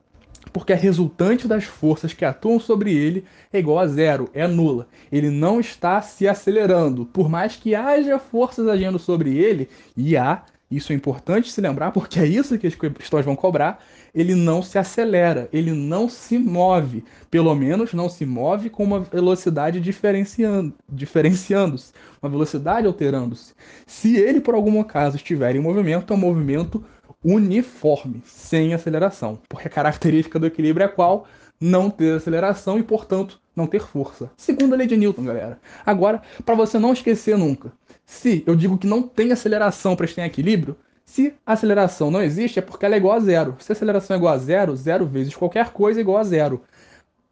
porque 0.52 0.72
a 0.72 0.76
resultante 0.76 1.46
das 1.46 1.64
forças 1.64 2.12
que 2.12 2.24
atuam 2.24 2.58
sobre 2.58 2.92
ele 2.92 3.24
é 3.52 3.58
igual 3.58 3.78
a 3.78 3.86
zero, 3.86 4.28
é 4.34 4.46
nula. 4.46 4.88
Ele 5.10 5.30
não 5.30 5.60
está 5.60 6.00
se 6.02 6.26
acelerando. 6.26 7.06
Por 7.06 7.28
mais 7.28 7.56
que 7.56 7.74
haja 7.74 8.18
forças 8.18 8.66
agindo 8.68 8.98
sobre 8.98 9.36
ele, 9.36 9.68
e 9.96 10.16
há, 10.16 10.42
isso 10.70 10.92
é 10.92 10.96
importante 10.96 11.50
se 11.50 11.60
lembrar, 11.60 11.92
porque 11.92 12.20
é 12.20 12.26
isso 12.26 12.58
que 12.58 12.66
as 12.66 12.74
questões 12.74 13.24
vão 13.24 13.36
cobrar, 13.36 13.82
ele 14.14 14.34
não 14.34 14.62
se 14.62 14.78
acelera, 14.78 15.48
ele 15.52 15.72
não 15.72 16.08
se 16.08 16.38
move. 16.38 17.04
Pelo 17.30 17.54
menos 17.54 17.92
não 17.92 18.08
se 18.08 18.26
move 18.26 18.70
com 18.70 18.84
uma 18.84 19.00
velocidade 19.00 19.80
diferenciando, 19.80 20.74
diferenciando-se, 20.88 21.92
uma 22.22 22.30
velocidade 22.30 22.86
alterando-se. 22.86 23.54
Se 23.86 24.16
ele, 24.16 24.40
por 24.40 24.54
algum 24.54 24.80
acaso, 24.80 25.16
estiver 25.16 25.54
em 25.56 25.60
movimento, 25.60 26.12
é 26.12 26.16
um 26.16 26.20
movimento 26.20 26.84
uniforme, 27.24 28.22
sem 28.24 28.74
aceleração. 28.74 29.38
Porque 29.48 29.68
a 29.68 29.70
característica 29.70 30.38
do 30.38 30.46
equilíbrio 30.46 30.84
é 30.84 30.88
qual? 30.88 31.26
Não 31.60 31.90
ter 31.90 32.16
aceleração 32.16 32.78
e, 32.78 32.82
portanto, 32.82 33.40
não 33.54 33.66
ter 33.66 33.80
força. 33.80 34.30
Segunda 34.36 34.76
lei 34.76 34.86
de 34.86 34.96
Newton, 34.96 35.24
galera. 35.24 35.58
Agora, 35.84 36.22
para 36.44 36.54
você 36.54 36.78
não 36.78 36.92
esquecer 36.92 37.36
nunca, 37.36 37.72
se 38.06 38.42
eu 38.46 38.56
digo 38.56 38.78
que 38.78 38.86
não 38.86 39.02
tem 39.02 39.30
aceleração 39.30 39.94
para 39.94 40.06
estar 40.06 40.22
em 40.22 40.26
equilíbrio, 40.26 40.76
se 41.10 41.34
a 41.44 41.54
aceleração 41.54 42.08
não 42.08 42.22
existe, 42.22 42.60
é 42.60 42.62
porque 42.62 42.86
ela 42.86 42.94
é 42.94 42.98
igual 42.98 43.16
a 43.16 43.20
zero. 43.20 43.56
Se 43.58 43.72
a 43.72 43.74
aceleração 43.74 44.14
é 44.14 44.18
igual 44.18 44.32
a 44.32 44.38
zero, 44.38 44.76
zero 44.76 45.04
vezes 45.04 45.34
qualquer 45.34 45.70
coisa 45.70 45.98
é 45.98 46.02
igual 46.02 46.18
a 46.18 46.22
zero. 46.22 46.62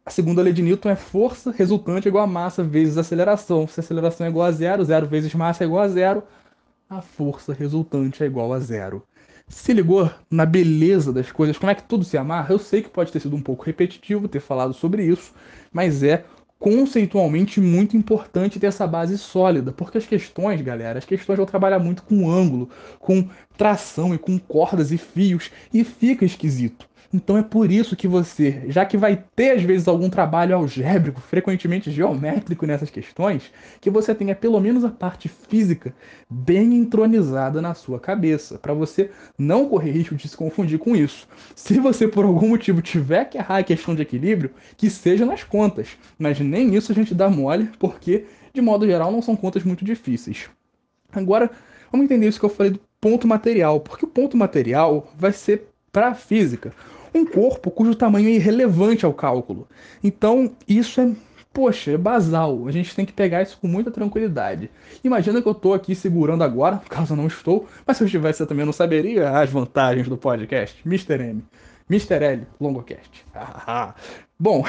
A 0.05 0.09
segunda 0.09 0.41
lei 0.41 0.51
de 0.51 0.61
Newton 0.61 0.89
é 0.89 0.97
força 0.97 1.49
resultante 1.49 2.05
igual 2.05 2.25
a 2.25 2.27
massa 2.27 2.61
vezes 2.61 2.97
aceleração. 2.97 3.65
Se 3.69 3.79
a 3.79 3.81
aceleração 3.81 4.27
é 4.27 4.29
igual 4.29 4.47
a 4.47 4.51
zero, 4.51 4.83
zero 4.83 5.07
vezes 5.07 5.33
massa 5.33 5.63
é 5.63 5.67
igual 5.67 5.81
a 5.81 5.87
zero, 5.87 6.23
a 6.89 7.01
força 7.01 7.53
resultante 7.53 8.21
é 8.21 8.25
igual 8.25 8.51
a 8.51 8.59
zero. 8.59 9.01
Se 9.47 9.71
ligou 9.71 10.11
na 10.29 10.45
beleza 10.45 11.13
das 11.13 11.31
coisas, 11.31 11.57
como 11.57 11.71
é 11.71 11.75
que 11.75 11.83
tudo 11.83 12.03
se 12.03 12.17
amarra? 12.17 12.53
Eu 12.53 12.59
sei 12.59 12.81
que 12.81 12.89
pode 12.89 13.13
ter 13.13 13.21
sido 13.21 13.35
um 13.37 13.41
pouco 13.41 13.63
repetitivo 13.63 14.27
ter 14.27 14.41
falado 14.41 14.73
sobre 14.73 15.05
isso, 15.05 15.31
mas 15.71 16.03
é 16.03 16.25
conceitualmente 16.59 17.61
muito 17.61 17.95
importante 17.95 18.59
ter 18.59 18.67
essa 18.67 18.85
base 18.85 19.17
sólida, 19.17 19.71
porque 19.71 19.97
as 19.97 20.05
questões, 20.05 20.61
galera, 20.61 20.99
as 20.99 21.05
questões 21.05 21.37
vão 21.37 21.45
trabalhar 21.45 21.79
muito 21.79 22.03
com 22.03 22.29
ângulo, 22.29 22.69
com 22.99 23.29
tração 23.57 24.13
e 24.13 24.17
com 24.17 24.37
cordas 24.39 24.91
e 24.91 24.97
fios, 24.97 25.51
e 25.73 25.83
fica 25.83 26.25
esquisito. 26.25 26.88
Então 27.11 27.35
é 27.35 27.41
por 27.41 27.71
isso 27.71 27.95
que 27.95 28.07
você, 28.07 28.65
já 28.67 28.85
que 28.85 28.95
vai 28.95 29.23
ter 29.35 29.51
às 29.51 29.63
vezes 29.63 29.87
algum 29.87 30.11
trabalho 30.11 30.55
algébrico, 30.55 31.19
frequentemente 31.19 31.89
geométrico 31.89 32.67
nessas 32.67 32.91
questões, 32.91 33.51
que 33.81 33.89
você 33.89 34.13
tenha 34.13 34.35
pelo 34.35 34.59
menos 34.59 34.85
a 34.85 34.89
parte 34.89 35.27
física 35.27 35.91
bem 36.29 36.75
entronizada 36.75 37.63
na 37.63 37.73
sua 37.73 37.99
cabeça, 37.99 38.59
para 38.59 38.75
você 38.75 39.09
não 39.39 39.67
correr 39.67 39.89
risco 39.89 40.13
de 40.13 40.27
se 40.27 40.37
confundir 40.37 40.77
com 40.77 40.95
isso. 40.95 41.27
Se 41.55 41.79
você 41.79 42.07
por 42.07 42.25
algum 42.25 42.49
motivo 42.49 42.79
tiver 42.79 43.25
que 43.25 43.39
errar 43.39 43.57
a 43.57 43.63
questão 43.63 43.95
de 43.95 44.03
equilíbrio, 44.03 44.51
que 44.77 44.87
seja 44.87 45.25
nas 45.25 45.43
contas, 45.43 45.97
mas 46.17 46.39
nem 46.39 46.75
isso 46.75 46.91
a 46.91 46.95
gente 46.95 47.15
dá 47.15 47.27
mole, 47.27 47.71
porque 47.79 48.25
de 48.53 48.61
modo 48.61 48.85
geral 48.85 49.11
não 49.11 49.23
são 49.23 49.35
contas 49.35 49.63
muito 49.63 49.83
difíceis. 49.83 50.47
Agora, 51.11 51.49
vamos 51.91 52.05
entender 52.05 52.27
isso 52.27 52.39
que 52.39 52.45
eu 52.45 52.49
falei 52.49 52.73
do 52.73 52.81
ponto 53.01 53.27
material, 53.27 53.79
porque 53.79 54.05
o 54.05 54.07
ponto 54.07 54.37
material 54.37 55.11
vai 55.17 55.33
ser 55.33 55.69
para 55.91 56.09
a 56.09 56.13
física 56.13 56.71
um 57.13 57.25
corpo 57.25 57.71
cujo 57.71 57.95
tamanho 57.95 58.29
é 58.29 58.31
irrelevante 58.31 59.05
ao 59.05 59.13
cálculo. 59.13 59.67
Então, 60.03 60.51
isso 60.67 61.01
é, 61.01 61.11
poxa, 61.53 61.91
é 61.91 61.97
basal. 61.97 62.67
A 62.67 62.71
gente 62.71 62.95
tem 62.95 63.05
que 63.05 63.13
pegar 63.13 63.41
isso 63.41 63.57
com 63.59 63.67
muita 63.67 63.91
tranquilidade. 63.91 64.69
Imagina 65.03 65.41
que 65.41 65.47
eu 65.47 65.53
estou 65.53 65.73
aqui 65.73 65.95
segurando 65.95 66.43
agora, 66.43 66.81
caso 66.89 67.13
eu 67.13 67.17
não 67.17 67.27
estou, 67.27 67.67
mas 67.85 67.97
se 67.97 68.03
eu 68.03 68.05
estivesse 68.05 68.41
eu 68.41 68.47
também 68.47 68.65
não 68.65 68.73
saberia 68.73 69.29
as 69.31 69.49
vantagens 69.49 70.07
do 70.07 70.17
podcast. 70.17 70.81
Mr. 70.85 71.21
M. 71.21 71.43
Mr. 71.89 72.23
L, 72.23 72.47
Longocast. 72.61 73.25
Bom, 74.39 74.63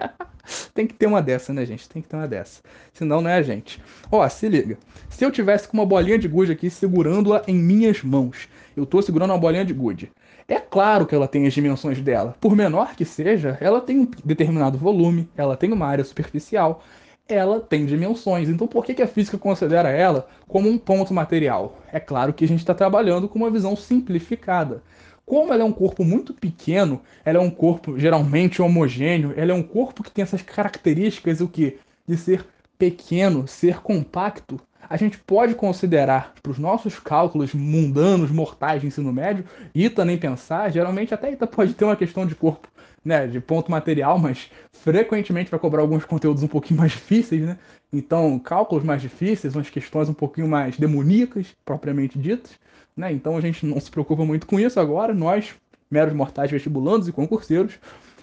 tem 0.72 0.86
que 0.86 0.94
ter 0.94 1.06
uma 1.06 1.20
dessa, 1.20 1.52
né, 1.52 1.66
gente? 1.66 1.86
Tem 1.88 2.00
que 2.00 2.08
ter 2.08 2.16
uma 2.16 2.26
dessa. 2.26 2.62
Senão 2.94 3.20
não 3.20 3.30
é 3.30 3.34
a 3.34 3.42
gente. 3.42 3.82
Ó, 4.10 4.26
se 4.26 4.48
liga. 4.48 4.78
Se 5.10 5.24
eu 5.24 5.30
tivesse 5.30 5.68
com 5.68 5.76
uma 5.76 5.84
bolinha 5.84 6.18
de 6.18 6.26
gude 6.26 6.52
aqui 6.52 6.70
segurando-a 6.70 7.42
em 7.46 7.54
minhas 7.54 8.02
mãos, 8.02 8.48
eu 8.74 8.86
tô 8.86 9.02
segurando 9.02 9.30
uma 9.30 9.38
bolinha 9.38 9.66
de 9.66 9.74
gude. 9.74 10.10
É 10.48 10.60
claro 10.60 11.06
que 11.06 11.14
ela 11.14 11.26
tem 11.26 11.46
as 11.46 11.52
dimensões 11.52 12.00
dela. 12.00 12.36
Por 12.40 12.54
menor 12.54 12.94
que 12.94 13.04
seja, 13.04 13.58
ela 13.60 13.80
tem 13.80 13.98
um 13.98 14.08
determinado 14.24 14.78
volume, 14.78 15.28
ela 15.36 15.56
tem 15.56 15.72
uma 15.72 15.86
área 15.86 16.04
superficial, 16.04 16.84
ela 17.28 17.60
tem 17.60 17.84
dimensões. 17.84 18.48
Então 18.48 18.68
por 18.68 18.84
que, 18.84 19.02
a 19.02 19.08
física 19.08 19.36
considera 19.36 19.90
ela 19.90 20.28
como 20.46 20.68
um 20.68 20.78
ponto 20.78 21.12
material? 21.12 21.78
É 21.92 21.98
claro 21.98 22.32
que 22.32 22.44
a 22.44 22.48
gente 22.48 22.60
está 22.60 22.74
trabalhando 22.74 23.28
com 23.28 23.38
uma 23.40 23.50
visão 23.50 23.74
simplificada. 23.74 24.82
Como 25.24 25.52
ela 25.52 25.62
é 25.62 25.64
um 25.64 25.72
corpo 25.72 26.04
muito 26.04 26.32
pequeno, 26.32 27.00
ela 27.24 27.38
é 27.38 27.40
um 27.40 27.50
corpo 27.50 27.98
geralmente 27.98 28.62
homogêneo, 28.62 29.34
ela 29.36 29.50
é 29.50 29.54
um 29.54 29.62
corpo 29.64 30.04
que 30.04 30.10
tem 30.12 30.22
essas 30.22 30.42
características 30.42 31.40
o 31.40 31.48
que 31.48 31.78
de 32.06 32.16
ser 32.16 32.46
pequeno, 32.78 33.48
ser 33.48 33.80
compacto, 33.80 34.60
a 34.88 34.96
gente 34.96 35.18
pode 35.18 35.54
considerar 35.54 36.34
para 36.42 36.52
os 36.52 36.58
nossos 36.58 36.98
cálculos 36.98 37.52
mundanos, 37.54 38.30
mortais 38.30 38.80
de 38.80 38.86
ensino 38.86 39.12
médio, 39.12 39.44
ITA 39.74 40.04
nem 40.04 40.18
pensar, 40.18 40.70
geralmente 40.70 41.12
até 41.12 41.32
ITA 41.32 41.46
pode 41.46 41.74
ter 41.74 41.84
uma 41.84 41.96
questão 41.96 42.26
de 42.26 42.34
corpo, 42.34 42.68
né, 43.04 43.26
de 43.26 43.40
ponto 43.40 43.70
material, 43.70 44.18
mas 44.18 44.50
frequentemente 44.72 45.50
vai 45.50 45.60
cobrar 45.60 45.82
alguns 45.82 46.04
conteúdos 46.04 46.42
um 46.42 46.48
pouquinho 46.48 46.80
mais 46.80 46.92
difíceis, 46.92 47.42
né? 47.42 47.58
Então, 47.92 48.38
cálculos 48.38 48.84
mais 48.84 49.00
difíceis, 49.00 49.54
umas 49.54 49.70
questões 49.70 50.08
um 50.08 50.14
pouquinho 50.14 50.48
mais 50.48 50.76
demoníacas, 50.76 51.46
propriamente 51.64 52.18
ditas, 52.18 52.58
né? 52.96 53.12
Então 53.12 53.36
a 53.36 53.40
gente 53.40 53.64
não 53.64 53.80
se 53.80 53.90
preocupa 53.90 54.24
muito 54.24 54.46
com 54.46 54.58
isso 54.58 54.80
agora, 54.80 55.14
nós, 55.14 55.54
meros 55.90 56.14
mortais 56.14 56.50
vestibulandos 56.50 57.08
e 57.08 57.12
concurseiros, 57.12 57.74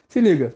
se 0.10 0.20
liga, 0.20 0.53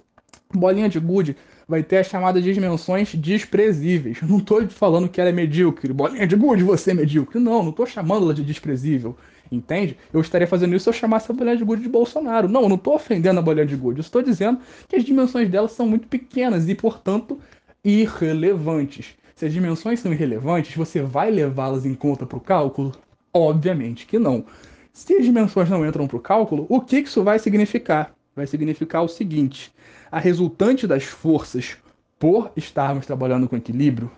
bolinha 0.53 0.89
de 0.89 0.99
gude 0.99 1.35
vai 1.67 1.83
ter 1.83 1.97
as 1.97 2.07
chamadas 2.07 2.43
dimensões 2.43 3.13
desprezíveis. 3.13 4.21
Não 4.21 4.37
estou 4.37 4.67
falando 4.69 5.09
que 5.09 5.19
ela 5.19 5.29
é 5.29 5.33
medíocre, 5.33 5.91
bolinha 5.91 6.25
de 6.25 6.35
gude, 6.35 6.63
você 6.63 6.91
é 6.91 6.93
medíocre. 6.93 7.39
Não, 7.39 7.61
não 7.61 7.71
estou 7.71 7.85
chamando 7.85 8.23
ela 8.23 8.33
de 8.33 8.43
desprezível. 8.43 9.17
Entende? 9.51 9.97
Eu 10.11 10.21
estaria 10.21 10.47
fazendo 10.47 10.75
isso 10.75 10.83
se 10.83 10.89
eu 10.89 10.93
chamasse 10.93 11.31
a 11.31 11.35
bolinha 11.35 11.57
de 11.57 11.63
gude 11.63 11.81
de 11.81 11.89
Bolsonaro. 11.89 12.47
Não, 12.47 12.63
eu 12.63 12.69
não 12.69 12.75
estou 12.75 12.95
ofendendo 12.95 13.39
a 13.39 13.43
bolinha 13.43 13.65
de 13.65 13.75
gude. 13.75 13.99
Eu 13.99 14.01
estou 14.01 14.21
dizendo 14.21 14.59
que 14.87 14.95
as 14.95 15.03
dimensões 15.03 15.49
dela 15.49 15.67
são 15.67 15.87
muito 15.87 16.07
pequenas 16.07 16.67
e, 16.67 16.75
portanto, 16.75 17.39
irrelevantes. 17.83 19.15
Se 19.35 19.45
as 19.45 19.53
dimensões 19.53 19.99
são 19.99 20.11
irrelevantes, 20.11 20.75
você 20.75 21.01
vai 21.01 21.29
levá-las 21.29 21.85
em 21.85 21.93
conta 21.93 22.25
para 22.25 22.37
o 22.37 22.41
cálculo? 22.41 22.91
Obviamente 23.33 24.05
que 24.05 24.17
não. 24.17 24.45
Se 24.91 25.13
as 25.13 25.23
dimensões 25.23 25.69
não 25.69 25.85
entram 25.85 26.07
para 26.07 26.17
o 26.17 26.19
cálculo, 26.21 26.65
o 26.67 26.81
que 26.81 26.97
isso 26.97 27.23
vai 27.23 27.37
significar? 27.37 28.16
Vai 28.37 28.45
significar 28.45 29.03
o 29.03 29.07
seguinte: 29.07 29.73
a 30.11 30.19
resultante 30.19 30.85
das 30.85 31.03
forças 31.03 31.75
por 32.19 32.51
estarmos 32.55 33.07
trabalhando 33.07 33.49
com 33.49 33.57
equilíbrio, 33.57 34.11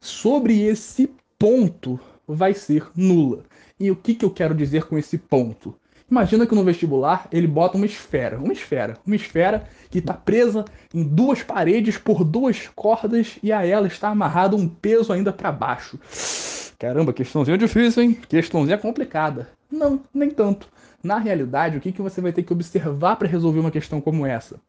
sobre 0.00 0.60
esse 0.62 1.08
ponto 1.38 2.00
vai 2.26 2.52
ser 2.52 2.90
nula. 2.96 3.44
E 3.78 3.88
o 3.88 3.94
que, 3.94 4.16
que 4.16 4.24
eu 4.24 4.30
quero 4.30 4.56
dizer 4.56 4.86
com 4.86 4.98
esse 4.98 5.16
ponto? 5.16 5.72
Imagina 6.10 6.48
que 6.48 6.54
no 6.56 6.64
vestibular 6.64 7.28
ele 7.30 7.46
bota 7.46 7.76
uma 7.76 7.86
esfera, 7.86 8.40
uma 8.40 8.52
esfera, 8.52 8.98
uma 9.06 9.14
esfera 9.14 9.68
que 9.88 9.98
está 9.98 10.14
presa 10.14 10.64
em 10.92 11.04
duas 11.04 11.44
paredes 11.44 11.96
por 11.96 12.24
duas 12.24 12.66
cordas 12.74 13.38
e 13.40 13.52
a 13.52 13.64
ela 13.64 13.86
está 13.86 14.08
amarrado 14.08 14.56
um 14.56 14.68
peso 14.68 15.12
ainda 15.12 15.32
para 15.32 15.52
baixo. 15.52 15.96
Caramba, 16.76 17.12
questãozinha 17.12 17.56
difícil, 17.56 18.02
hein? 18.02 18.18
Questãozinha 18.28 18.78
complicada. 18.78 19.48
Não, 19.70 20.00
nem 20.12 20.28
tanto. 20.28 20.68
Na 21.02 21.18
realidade, 21.18 21.76
o 21.76 21.80
que, 21.80 21.92
que 21.92 22.02
você 22.02 22.20
vai 22.20 22.32
ter 22.32 22.42
que 22.42 22.52
observar 22.52 23.16
para 23.16 23.28
resolver 23.28 23.60
uma 23.60 23.70
questão 23.70 24.00
como 24.00 24.26
essa? 24.26 24.60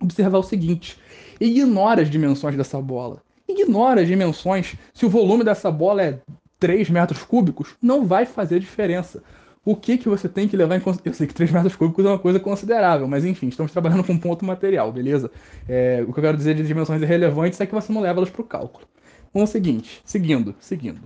observar 0.00 0.38
o 0.38 0.42
seguinte: 0.42 0.98
ignora 1.40 2.02
as 2.02 2.10
dimensões 2.10 2.56
dessa 2.56 2.80
bola. 2.80 3.22
Ignora 3.48 4.02
as 4.02 4.06
dimensões. 4.06 4.76
Se 4.92 5.06
o 5.06 5.08
volume 5.08 5.44
dessa 5.44 5.70
bola 5.70 6.02
é 6.02 6.20
3 6.58 6.90
metros 6.90 7.22
cúbicos, 7.22 7.76
não 7.80 8.04
vai 8.04 8.26
fazer 8.26 8.60
diferença. 8.60 9.22
O 9.64 9.76
que, 9.76 9.98
que 9.98 10.08
você 10.08 10.28
tem 10.28 10.48
que 10.48 10.56
levar 10.56 10.76
em 10.76 10.80
consideração? 10.80 11.12
Eu 11.12 11.14
sei 11.14 11.26
que 11.26 11.34
3 11.34 11.50
metros 11.50 11.76
cúbicos 11.76 12.04
é 12.04 12.08
uma 12.08 12.18
coisa 12.18 12.40
considerável, 12.40 13.06
mas 13.06 13.24
enfim, 13.24 13.48
estamos 13.48 13.72
trabalhando 13.72 14.04
com 14.04 14.16
ponto 14.18 14.44
material, 14.44 14.90
beleza? 14.90 15.30
É, 15.68 16.02
o 16.06 16.12
que 16.12 16.18
eu 16.20 16.24
quero 16.24 16.36
dizer 16.36 16.54
de 16.54 16.66
dimensões 16.66 17.02
irrelevantes 17.02 17.60
é 17.60 17.66
que 17.66 17.74
você 17.74 17.92
não 17.92 18.00
leva 18.00 18.20
elas 18.20 18.30
para 18.30 18.40
o 18.40 18.44
cálculo. 18.44 18.86
Então 19.28 19.42
é 19.42 19.44
o 19.44 19.48
seguinte, 19.48 20.00
seguindo, 20.04 20.54
seguindo 20.58 21.00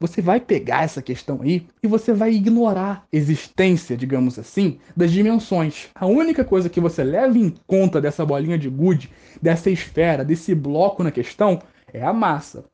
você 0.00 0.22
vai 0.22 0.40
pegar 0.40 0.82
essa 0.82 1.02
questão 1.02 1.42
aí 1.42 1.66
e 1.82 1.86
você 1.86 2.14
vai 2.14 2.32
ignorar 2.32 3.04
a 3.04 3.16
existência, 3.16 3.94
digamos 3.94 4.38
assim, 4.38 4.78
das 4.96 5.12
dimensões. 5.12 5.88
A 5.94 6.06
única 6.06 6.42
coisa 6.42 6.70
que 6.70 6.80
você 6.80 7.04
leva 7.04 7.36
em 7.36 7.54
conta 7.66 8.00
dessa 8.00 8.24
bolinha 8.24 8.58
de 8.58 8.70
gude, 8.70 9.10
dessa 9.42 9.68
esfera, 9.68 10.24
desse 10.24 10.54
bloco 10.54 11.04
na 11.04 11.10
questão, 11.10 11.60
é 11.92 12.02
a 12.02 12.14
massa. 12.14 12.64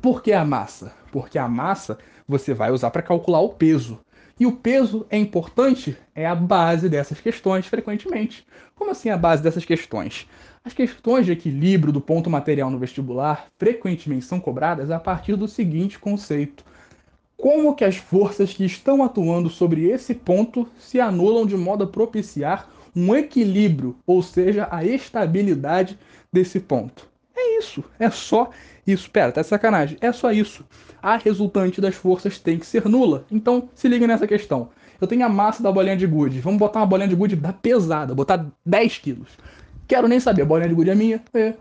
Por 0.00 0.22
que 0.22 0.32
a 0.32 0.44
massa? 0.46 0.94
Porque 1.12 1.38
a 1.38 1.46
massa 1.46 1.98
você 2.26 2.54
vai 2.54 2.70
usar 2.70 2.90
para 2.90 3.02
calcular 3.02 3.40
o 3.40 3.50
peso. 3.50 4.00
E 4.42 4.46
o 4.46 4.50
peso 4.50 5.06
é 5.08 5.16
importante? 5.16 5.96
É 6.16 6.26
a 6.26 6.34
base 6.34 6.88
dessas 6.88 7.20
questões, 7.20 7.64
frequentemente. 7.68 8.44
Como 8.74 8.90
assim 8.90 9.08
a 9.08 9.16
base 9.16 9.40
dessas 9.40 9.64
questões? 9.64 10.26
As 10.64 10.72
questões 10.72 11.26
de 11.26 11.30
equilíbrio 11.30 11.92
do 11.92 12.00
ponto 12.00 12.28
material 12.28 12.68
no 12.68 12.76
vestibular 12.76 13.46
frequentemente 13.56 14.24
são 14.24 14.40
cobradas 14.40 14.90
a 14.90 14.98
partir 14.98 15.36
do 15.36 15.46
seguinte 15.46 15.96
conceito: 15.96 16.64
como 17.36 17.76
que 17.76 17.84
as 17.84 17.98
forças 17.98 18.52
que 18.52 18.64
estão 18.64 19.04
atuando 19.04 19.48
sobre 19.48 19.88
esse 19.88 20.12
ponto 20.12 20.68
se 20.76 20.98
anulam 20.98 21.46
de 21.46 21.56
modo 21.56 21.84
a 21.84 21.86
propiciar 21.86 22.68
um 22.96 23.14
equilíbrio, 23.14 23.94
ou 24.04 24.24
seja, 24.24 24.66
a 24.72 24.84
estabilidade 24.84 25.96
desse 26.32 26.58
ponto. 26.58 27.08
É 27.36 27.58
isso, 27.60 27.84
é 27.96 28.10
só 28.10 28.50
isso. 28.86 29.10
Pera, 29.10 29.32
tá 29.32 29.42
de 29.42 29.46
sacanagem. 29.46 29.96
É 30.00 30.12
só 30.12 30.32
isso. 30.32 30.64
A 31.02 31.16
resultante 31.16 31.80
das 31.80 31.94
forças 31.94 32.38
tem 32.38 32.58
que 32.58 32.66
ser 32.66 32.88
nula. 32.88 33.24
Então, 33.30 33.68
se 33.74 33.88
liga 33.88 34.06
nessa 34.06 34.26
questão. 34.26 34.70
Eu 35.00 35.06
tenho 35.08 35.24
a 35.24 35.28
massa 35.28 35.62
da 35.62 35.72
bolinha 35.72 35.96
de 35.96 36.06
gude. 36.06 36.40
Vamos 36.40 36.58
botar 36.58 36.80
uma 36.80 36.86
bolinha 36.86 37.08
de 37.08 37.16
gude 37.16 37.34
da 37.34 37.52
pesada, 37.52 38.14
botar 38.14 38.46
10 38.64 38.98
quilos. 38.98 39.30
Quero 39.88 40.06
nem 40.06 40.20
saber, 40.20 40.42
a 40.42 40.46
bolinha 40.46 40.68
de 40.68 40.74
gude 40.74 40.90
é 40.90 40.94
minha. 40.94 41.22
É. 41.34 41.54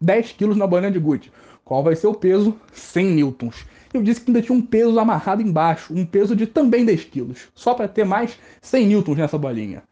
10 0.00 0.32
quilos 0.32 0.56
na 0.56 0.66
bolinha 0.66 0.90
de 0.90 0.98
gude. 0.98 1.30
Qual 1.64 1.82
vai 1.82 1.94
ser 1.94 2.06
o 2.06 2.14
peso? 2.14 2.56
100 2.72 3.06
newtons. 3.06 3.66
Eu 3.92 4.02
disse 4.02 4.20
que 4.20 4.30
ainda 4.30 4.42
tinha 4.42 4.56
um 4.56 4.62
peso 4.62 4.98
amarrado 4.98 5.42
embaixo, 5.42 5.92
um 5.94 6.04
peso 6.04 6.34
de 6.34 6.46
também 6.46 6.84
10 6.84 7.04
quilos, 7.04 7.48
só 7.54 7.74
para 7.74 7.88
ter 7.88 8.04
mais 8.04 8.38
100 8.60 8.86
newtons 8.86 9.18
nessa 9.18 9.36
bolinha. 9.38 9.82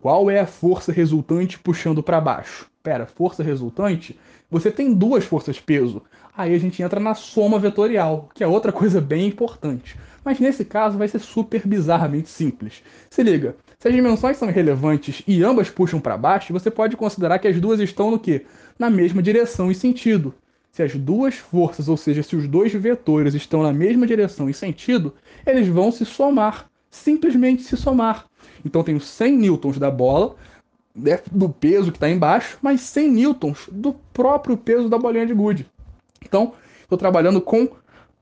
Qual 0.00 0.30
é 0.30 0.40
a 0.40 0.46
força 0.46 0.92
resultante 0.92 1.58
puxando 1.58 2.02
para 2.02 2.20
baixo? 2.20 2.70
Pera, 2.88 3.04
força 3.04 3.42
resultante? 3.42 4.18
Você 4.50 4.70
tem 4.70 4.94
duas 4.94 5.22
forças 5.22 5.60
peso. 5.60 6.00
Aí 6.34 6.54
a 6.54 6.58
gente 6.58 6.82
entra 6.82 6.98
na 6.98 7.14
soma 7.14 7.58
vetorial, 7.58 8.30
que 8.34 8.42
é 8.42 8.46
outra 8.46 8.72
coisa 8.72 8.98
bem 8.98 9.26
importante. 9.26 9.94
Mas 10.24 10.40
nesse 10.40 10.64
caso 10.64 10.96
vai 10.96 11.06
ser 11.06 11.18
super 11.18 11.66
bizarramente 11.66 12.30
simples. 12.30 12.82
Se 13.10 13.22
liga, 13.22 13.56
se 13.78 13.88
as 13.88 13.94
dimensões 13.94 14.38
são 14.38 14.48
irrelevantes 14.48 15.22
e 15.28 15.44
ambas 15.44 15.68
puxam 15.68 16.00
para 16.00 16.16
baixo, 16.16 16.50
você 16.50 16.70
pode 16.70 16.96
considerar 16.96 17.38
que 17.38 17.46
as 17.46 17.60
duas 17.60 17.78
estão 17.78 18.10
no 18.10 18.18
quê? 18.18 18.46
Na 18.78 18.88
mesma 18.88 19.20
direção 19.20 19.70
e 19.70 19.74
sentido. 19.74 20.34
Se 20.72 20.82
as 20.82 20.94
duas 20.94 21.34
forças, 21.34 21.90
ou 21.90 21.96
seja, 21.98 22.22
se 22.22 22.36
os 22.36 22.48
dois 22.48 22.72
vetores 22.72 23.34
estão 23.34 23.62
na 23.62 23.72
mesma 23.72 24.06
direção 24.06 24.48
e 24.48 24.54
sentido, 24.54 25.12
eles 25.44 25.68
vão 25.68 25.92
se 25.92 26.06
somar. 26.06 26.70
Simplesmente 26.90 27.64
se 27.64 27.76
somar. 27.76 28.24
Então 28.64 28.82
tenho 28.82 28.98
100 28.98 29.36
newtons 29.36 29.78
da 29.78 29.90
bola, 29.90 30.36
do 30.94 31.48
peso 31.48 31.90
que 31.90 31.96
está 31.96 32.08
embaixo, 32.08 32.58
mais 32.60 32.80
100 32.80 33.10
newtons 33.10 33.68
do 33.70 33.94
próprio 34.12 34.56
peso 34.56 34.88
da 34.88 34.98
bolinha 34.98 35.26
de 35.26 35.34
gude. 35.34 35.66
Então, 36.24 36.54
estou 36.82 36.98
trabalhando 36.98 37.40
com 37.40 37.68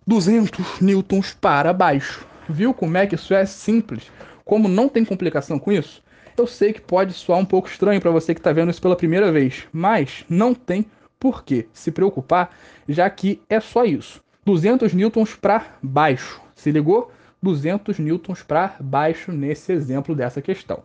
200 0.06 0.80
newtons 0.80 1.34
para 1.34 1.72
baixo. 1.72 2.26
Viu 2.48 2.72
como 2.72 2.96
é 2.96 3.06
que 3.06 3.14
isso 3.14 3.34
é 3.34 3.44
simples? 3.46 4.10
Como 4.44 4.68
não 4.68 4.88
tem 4.88 5.04
complicação 5.04 5.58
com 5.58 5.72
isso? 5.72 6.02
Eu 6.36 6.46
sei 6.46 6.72
que 6.72 6.80
pode 6.80 7.14
soar 7.14 7.38
um 7.38 7.44
pouco 7.44 7.68
estranho 7.68 8.00
para 8.00 8.10
você 8.10 8.34
que 8.34 8.40
está 8.40 8.52
vendo 8.52 8.70
isso 8.70 8.80
pela 8.80 8.94
primeira 8.94 9.32
vez, 9.32 9.66
mas 9.72 10.24
não 10.28 10.54
tem 10.54 10.84
por 11.18 11.42
que 11.42 11.66
se 11.72 11.90
preocupar, 11.90 12.54
já 12.86 13.08
que 13.08 13.40
é 13.48 13.58
só 13.58 13.84
isso. 13.84 14.22
200 14.44 14.92
newtons 14.92 15.34
para 15.34 15.76
baixo. 15.82 16.40
Se 16.54 16.70
ligou? 16.70 17.10
200 17.42 17.98
newtons 17.98 18.42
para 18.42 18.76
baixo 18.78 19.32
nesse 19.32 19.72
exemplo 19.72 20.14
dessa 20.14 20.40
questão. 20.42 20.82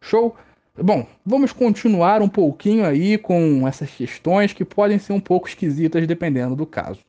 Show? 0.00 0.36
Bom, 0.76 1.06
vamos 1.24 1.52
continuar 1.52 2.20
um 2.20 2.28
pouquinho 2.28 2.84
aí 2.84 3.16
com 3.16 3.66
essas 3.66 3.90
questões 3.90 4.52
que 4.52 4.64
podem 4.64 4.98
ser 4.98 5.12
um 5.12 5.20
pouco 5.20 5.48
esquisitas 5.48 6.06
dependendo 6.06 6.56
do 6.56 6.66
caso. 6.66 7.00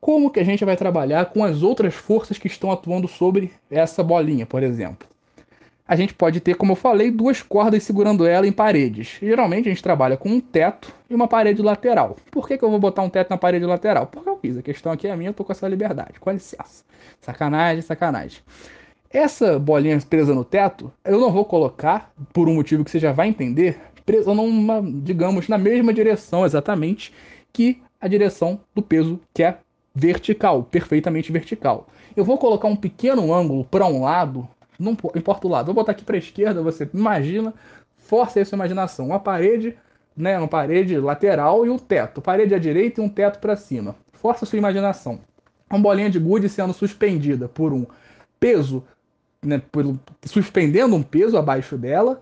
Como 0.00 0.30
que 0.30 0.40
a 0.40 0.44
gente 0.44 0.64
vai 0.64 0.76
trabalhar 0.76 1.26
com 1.26 1.44
as 1.44 1.62
outras 1.62 1.94
forças 1.94 2.38
que 2.38 2.48
estão 2.48 2.70
atuando 2.70 3.08
sobre 3.08 3.52
essa 3.70 4.02
bolinha, 4.02 4.44
por 4.44 4.62
exemplo? 4.62 5.08
a 5.92 5.96
gente 5.96 6.14
pode 6.14 6.40
ter, 6.40 6.54
como 6.54 6.72
eu 6.72 6.76
falei, 6.76 7.10
duas 7.10 7.42
cordas 7.42 7.82
segurando 7.82 8.24
ela 8.24 8.46
em 8.46 8.52
paredes. 8.52 9.18
Geralmente 9.20 9.68
a 9.68 9.70
gente 9.70 9.82
trabalha 9.82 10.16
com 10.16 10.30
um 10.30 10.40
teto 10.40 10.94
e 11.10 11.14
uma 11.14 11.28
parede 11.28 11.60
lateral. 11.60 12.16
Por 12.30 12.48
que, 12.48 12.56
que 12.56 12.64
eu 12.64 12.70
vou 12.70 12.78
botar 12.78 13.02
um 13.02 13.10
teto 13.10 13.28
na 13.28 13.36
parede 13.36 13.66
lateral? 13.66 14.06
Porque 14.06 14.26
eu 14.26 14.36
quis. 14.36 14.56
A 14.56 14.62
questão 14.62 14.90
aqui 14.90 15.06
é 15.06 15.14
minha, 15.14 15.28
eu 15.28 15.34
tô 15.34 15.44
com 15.44 15.52
essa 15.52 15.68
liberdade. 15.68 16.18
Com 16.18 16.30
licença. 16.30 16.82
Sacanagem, 17.20 17.82
sacanagem. 17.82 18.40
Essa 19.12 19.58
bolinha 19.58 19.98
presa 20.08 20.34
no 20.34 20.44
teto, 20.44 20.92
eu 21.04 21.20
não 21.20 21.30
vou 21.30 21.44
colocar, 21.44 22.12
por 22.32 22.48
um 22.48 22.54
motivo 22.54 22.84
que 22.84 22.90
você 22.90 22.98
já 22.98 23.12
vai 23.12 23.28
entender, 23.28 23.80
presa 24.06 24.34
numa, 24.34 24.82
digamos, 24.82 25.48
na 25.48 25.58
mesma 25.58 25.92
direção 25.92 26.44
exatamente 26.44 27.12
que 27.52 27.82
a 28.00 28.08
direção 28.08 28.60
do 28.74 28.82
peso, 28.82 29.20
que 29.34 29.42
é 29.42 29.58
vertical, 29.94 30.62
perfeitamente 30.64 31.30
vertical. 31.30 31.86
Eu 32.16 32.24
vou 32.24 32.38
colocar 32.38 32.68
um 32.68 32.76
pequeno 32.76 33.32
ângulo 33.32 33.64
para 33.64 33.86
um 33.86 34.02
lado 34.02 34.48
não 34.82 34.92
importa 35.14 35.46
o 35.46 35.50
lado. 35.50 35.66
Vou 35.66 35.74
botar 35.74 35.92
aqui 35.92 36.04
para 36.04 36.16
a 36.16 36.18
esquerda, 36.18 36.62
você 36.62 36.88
imagina, 36.92 37.54
força 37.96 38.38
aí 38.38 38.42
a 38.42 38.46
sua 38.46 38.56
imaginação. 38.56 39.06
Uma 39.06 39.20
parede, 39.20 39.76
né, 40.16 40.36
uma 40.36 40.48
parede 40.48 40.98
lateral 40.98 41.64
e 41.64 41.70
um 41.70 41.78
teto. 41.78 42.20
Parede 42.20 42.54
à 42.54 42.58
direita 42.58 43.00
e 43.00 43.04
um 43.04 43.08
teto 43.08 43.38
para 43.38 43.56
cima. 43.56 43.94
Força 44.12 44.44
a 44.44 44.48
sua 44.48 44.58
imaginação. 44.58 45.20
Uma 45.70 45.78
bolinha 45.78 46.10
de 46.10 46.18
gude 46.18 46.48
sendo 46.48 46.72
suspendida 46.72 47.48
por 47.48 47.72
um 47.72 47.86
peso, 48.38 48.84
né, 49.44 49.60
por, 49.70 49.98
suspendendo 50.24 50.94
um 50.94 51.02
peso 51.02 51.36
abaixo 51.36 51.76
dela, 51.76 52.20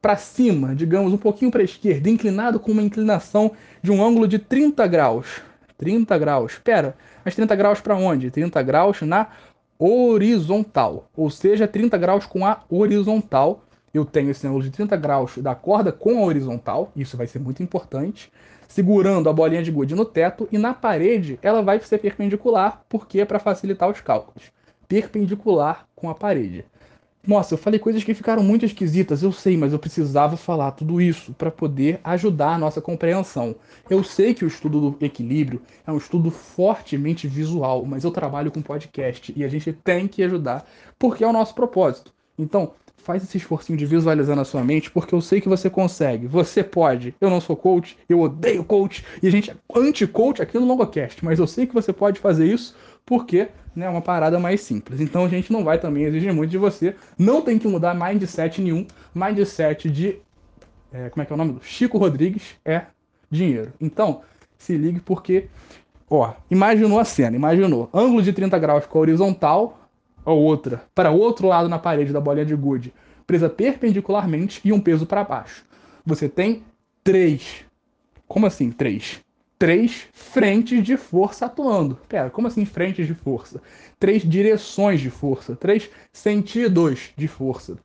para 0.00 0.16
cima, 0.16 0.74
digamos, 0.74 1.12
um 1.12 1.16
pouquinho 1.16 1.50
para 1.50 1.62
a 1.62 1.64
esquerda, 1.64 2.10
inclinado 2.10 2.60
com 2.60 2.72
uma 2.72 2.82
inclinação 2.82 3.52
de 3.82 3.90
um 3.90 4.04
ângulo 4.04 4.28
de 4.28 4.38
30 4.38 4.86
graus. 4.86 5.40
30 5.78 6.16
graus. 6.18 6.52
Espera, 6.52 6.96
mas 7.24 7.34
30 7.34 7.56
graus 7.56 7.80
para 7.80 7.96
onde? 7.96 8.30
30 8.30 8.62
graus 8.62 9.00
na 9.02 9.28
horizontal, 9.78 11.08
ou 11.16 11.30
seja, 11.30 11.66
30 11.66 11.98
graus 11.98 12.26
com 12.26 12.46
a 12.46 12.62
horizontal. 12.68 13.62
Eu 13.92 14.04
tenho 14.04 14.30
esse 14.30 14.46
ângulo 14.46 14.62
de 14.62 14.70
30 14.70 14.96
graus 14.96 15.38
da 15.38 15.54
corda 15.54 15.92
com 15.92 16.18
a 16.18 16.26
horizontal, 16.26 16.90
isso 16.96 17.16
vai 17.16 17.26
ser 17.26 17.38
muito 17.38 17.62
importante, 17.62 18.32
segurando 18.68 19.28
a 19.28 19.32
bolinha 19.32 19.62
de 19.62 19.70
gude 19.70 19.94
no 19.94 20.04
teto 20.04 20.48
e 20.50 20.58
na 20.58 20.74
parede 20.74 21.38
ela 21.42 21.62
vai 21.62 21.80
ser 21.80 21.98
perpendicular, 21.98 22.82
porque 22.88 23.20
é 23.20 23.24
para 23.24 23.38
facilitar 23.38 23.88
os 23.88 24.00
cálculos. 24.00 24.53
Perpendicular 24.88 25.86
com 25.94 26.10
a 26.10 26.14
parede. 26.14 26.64
Nossa, 27.26 27.54
eu 27.54 27.58
falei 27.58 27.80
coisas 27.80 28.04
que 28.04 28.12
ficaram 28.12 28.42
muito 28.42 28.66
esquisitas, 28.66 29.22
eu 29.22 29.32
sei, 29.32 29.56
mas 29.56 29.72
eu 29.72 29.78
precisava 29.78 30.36
falar 30.36 30.72
tudo 30.72 31.00
isso 31.00 31.32
para 31.32 31.50
poder 31.50 31.98
ajudar 32.04 32.50
a 32.50 32.58
nossa 32.58 32.82
compreensão. 32.82 33.56
Eu 33.88 34.04
sei 34.04 34.34
que 34.34 34.44
o 34.44 34.48
estudo 34.48 34.90
do 34.90 35.04
equilíbrio 35.04 35.62
é 35.86 35.92
um 35.92 35.96
estudo 35.96 36.30
fortemente 36.30 37.26
visual, 37.26 37.86
mas 37.86 38.04
eu 38.04 38.10
trabalho 38.10 38.50
com 38.50 38.60
podcast 38.60 39.32
e 39.34 39.42
a 39.42 39.48
gente 39.48 39.72
tem 39.72 40.06
que 40.06 40.22
ajudar, 40.22 40.66
porque 40.98 41.24
é 41.24 41.26
o 41.26 41.32
nosso 41.32 41.54
propósito. 41.54 42.12
Então, 42.38 42.72
faz 42.98 43.22
esse 43.22 43.38
esforcinho 43.38 43.78
de 43.78 43.86
visualizar 43.86 44.34
na 44.34 44.44
sua 44.44 44.62
mente, 44.62 44.90
porque 44.90 45.14
eu 45.14 45.20
sei 45.20 45.40
que 45.40 45.48
você 45.48 45.70
consegue. 45.70 46.26
Você 46.26 46.62
pode. 46.62 47.14
Eu 47.20 47.30
não 47.30 47.40
sou 47.40 47.56
coach, 47.56 47.96
eu 48.08 48.20
odeio 48.20 48.64
coach, 48.64 49.04
e 49.22 49.28
a 49.28 49.30
gente 49.30 49.50
é 49.50 49.56
anti-coach 49.74 50.42
aqui 50.42 50.58
no 50.58 50.66
LongoCast, 50.66 51.24
mas 51.24 51.38
eu 51.38 51.46
sei 51.46 51.66
que 51.66 51.74
você 51.74 51.92
pode 51.92 52.18
fazer 52.18 52.46
isso 52.46 52.74
porque 53.04 53.48
né, 53.74 53.86
é 53.86 53.88
uma 53.88 54.00
parada 54.00 54.38
mais 54.38 54.60
simples. 54.60 55.00
Então 55.00 55.24
a 55.24 55.28
gente 55.28 55.52
não 55.52 55.64
vai 55.64 55.78
também 55.78 56.04
exigir 56.04 56.32
muito 56.32 56.50
de 56.50 56.58
você. 56.58 56.94
Não 57.18 57.42
tem 57.42 57.58
que 57.58 57.68
mudar 57.68 57.94
mindset 57.94 58.60
nenhum. 58.60 58.86
Mindset 59.14 59.90
de. 59.90 60.18
É, 60.92 61.08
como 61.10 61.22
é 61.22 61.26
que 61.26 61.32
é 61.32 61.34
o 61.34 61.36
nome? 61.36 61.58
Chico 61.62 61.98
Rodrigues 61.98 62.54
é 62.64 62.82
dinheiro. 63.30 63.72
Então, 63.80 64.22
se 64.56 64.76
ligue 64.76 65.00
porque. 65.00 65.48
Ó, 66.08 66.32
imaginou 66.50 67.00
a 67.00 67.04
cena, 67.04 67.34
imaginou. 67.34 67.88
Ângulo 67.92 68.22
de 68.22 68.32
30 68.32 68.58
graus 68.58 68.86
com 68.86 68.98
a 68.98 69.00
horizontal, 69.00 69.88
a 70.24 70.32
outra, 70.32 70.84
para 70.94 71.10
o 71.10 71.18
outro 71.18 71.48
lado 71.48 71.68
na 71.68 71.78
parede 71.78 72.12
da 72.12 72.20
bolinha 72.20 72.44
de 72.44 72.54
gude, 72.54 72.92
presa 73.26 73.48
perpendicularmente 73.48 74.60
e 74.64 74.72
um 74.72 74.80
peso 74.80 75.06
para 75.06 75.24
baixo. 75.24 75.64
Você 76.04 76.28
tem 76.28 76.62
três. 77.02 77.64
Como 78.28 78.46
assim, 78.46 78.70
três? 78.70 79.23
Três 79.64 80.08
frentes 80.12 80.84
de 80.84 80.94
força 80.94 81.46
atuando. 81.46 81.98
Pera, 82.06 82.28
como 82.28 82.46
assim 82.46 82.66
frentes 82.66 83.06
de 83.06 83.14
força? 83.14 83.62
Três 83.98 84.22
direções 84.22 85.00
de 85.00 85.08
força, 85.08 85.56
três 85.56 85.88
sentidos 86.12 87.12
de 87.16 87.26
força. 87.26 87.78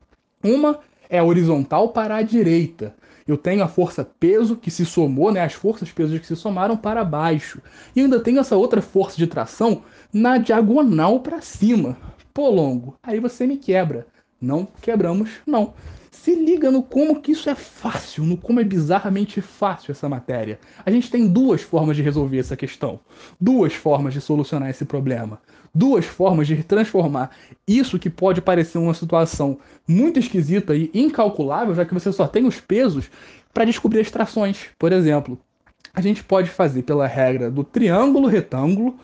Uma 0.44 0.82
é 1.10 1.24
horizontal 1.24 1.88
para 1.94 2.18
a 2.18 2.22
direita. 2.22 2.94
Eu 3.26 3.38
tenho 3.38 3.64
a 3.64 3.68
força 3.70 4.04
peso 4.04 4.58
que 4.58 4.70
se 4.70 4.86
somou, 4.86 5.32
né, 5.32 5.40
as 5.40 5.54
forças 5.54 5.90
pesos 5.90 6.20
que 6.20 6.28
se 6.28 6.36
somaram 6.36 6.76
para 6.76 7.06
baixo. 7.06 7.62
E 7.96 8.02
ainda 8.02 8.20
tenho 8.20 8.42
essa 8.42 8.58
outra 8.58 8.82
força 8.82 9.16
de 9.16 9.26
tração 9.26 9.84
na 10.12 10.38
diagonal 10.38 11.22
para 11.22 11.40
cima. 11.40 11.96
Pô, 12.34 12.50
longo, 12.50 12.98
aí 13.02 13.22
você 13.22 13.48
me 13.48 13.56
quebra. 13.56 14.06
Não 14.42 14.68
quebramos, 14.82 15.30
não. 15.48 15.74
Se 16.12 16.34
liga 16.34 16.72
no 16.72 16.82
como 16.82 17.22
que 17.22 17.32
isso 17.34 17.50
é 17.50 17.56
fácil, 17.56 18.24
no 18.24 18.36
como 18.36 18.60
é 18.60 18.64
bizarramente 18.64 19.42
fácil 19.42 19.92
essa 19.92 20.10
matéria. 20.10 20.60
A 20.86 20.90
gente 20.90 21.10
tem 21.10 21.28
duas 21.28 21.62
formas 21.62 21.96
de 21.96 22.02
resolver 22.02 22.40
essa 22.40 22.58
questão, 22.58 23.00
duas 23.40 23.74
formas 23.74 24.14
de 24.14 24.22
solucionar 24.22 24.70
esse 24.70 24.86
problema, 24.86 25.40
duas 25.74 26.06
formas 26.06 26.48
de 26.48 26.64
transformar 26.64 27.32
isso 27.68 28.00
que 28.00 28.10
pode 28.10 28.42
parecer 28.42 28.80
uma 28.80 28.94
situação 28.94 29.60
muito 29.88 30.20
esquisita 30.20 30.76
e 30.76 30.90
incalculável, 30.94 31.76
já 31.76 31.86
que 31.86 31.94
você 31.94 32.12
só 32.12 32.28
tem 32.28 32.46
os 32.46 32.60
pesos, 32.60 33.10
para 33.54 33.66
descobrir 33.66 34.02
as 34.02 34.10
trações. 34.10 34.68
Por 34.80 34.92
exemplo, 34.92 35.40
a 35.94 36.02
gente 36.02 36.24
pode 36.24 36.50
fazer 36.50 36.84
pela 36.84 37.08
regra 37.08 37.52
do 37.52 37.64
triângulo 37.64 38.28
retângulo 38.28 38.98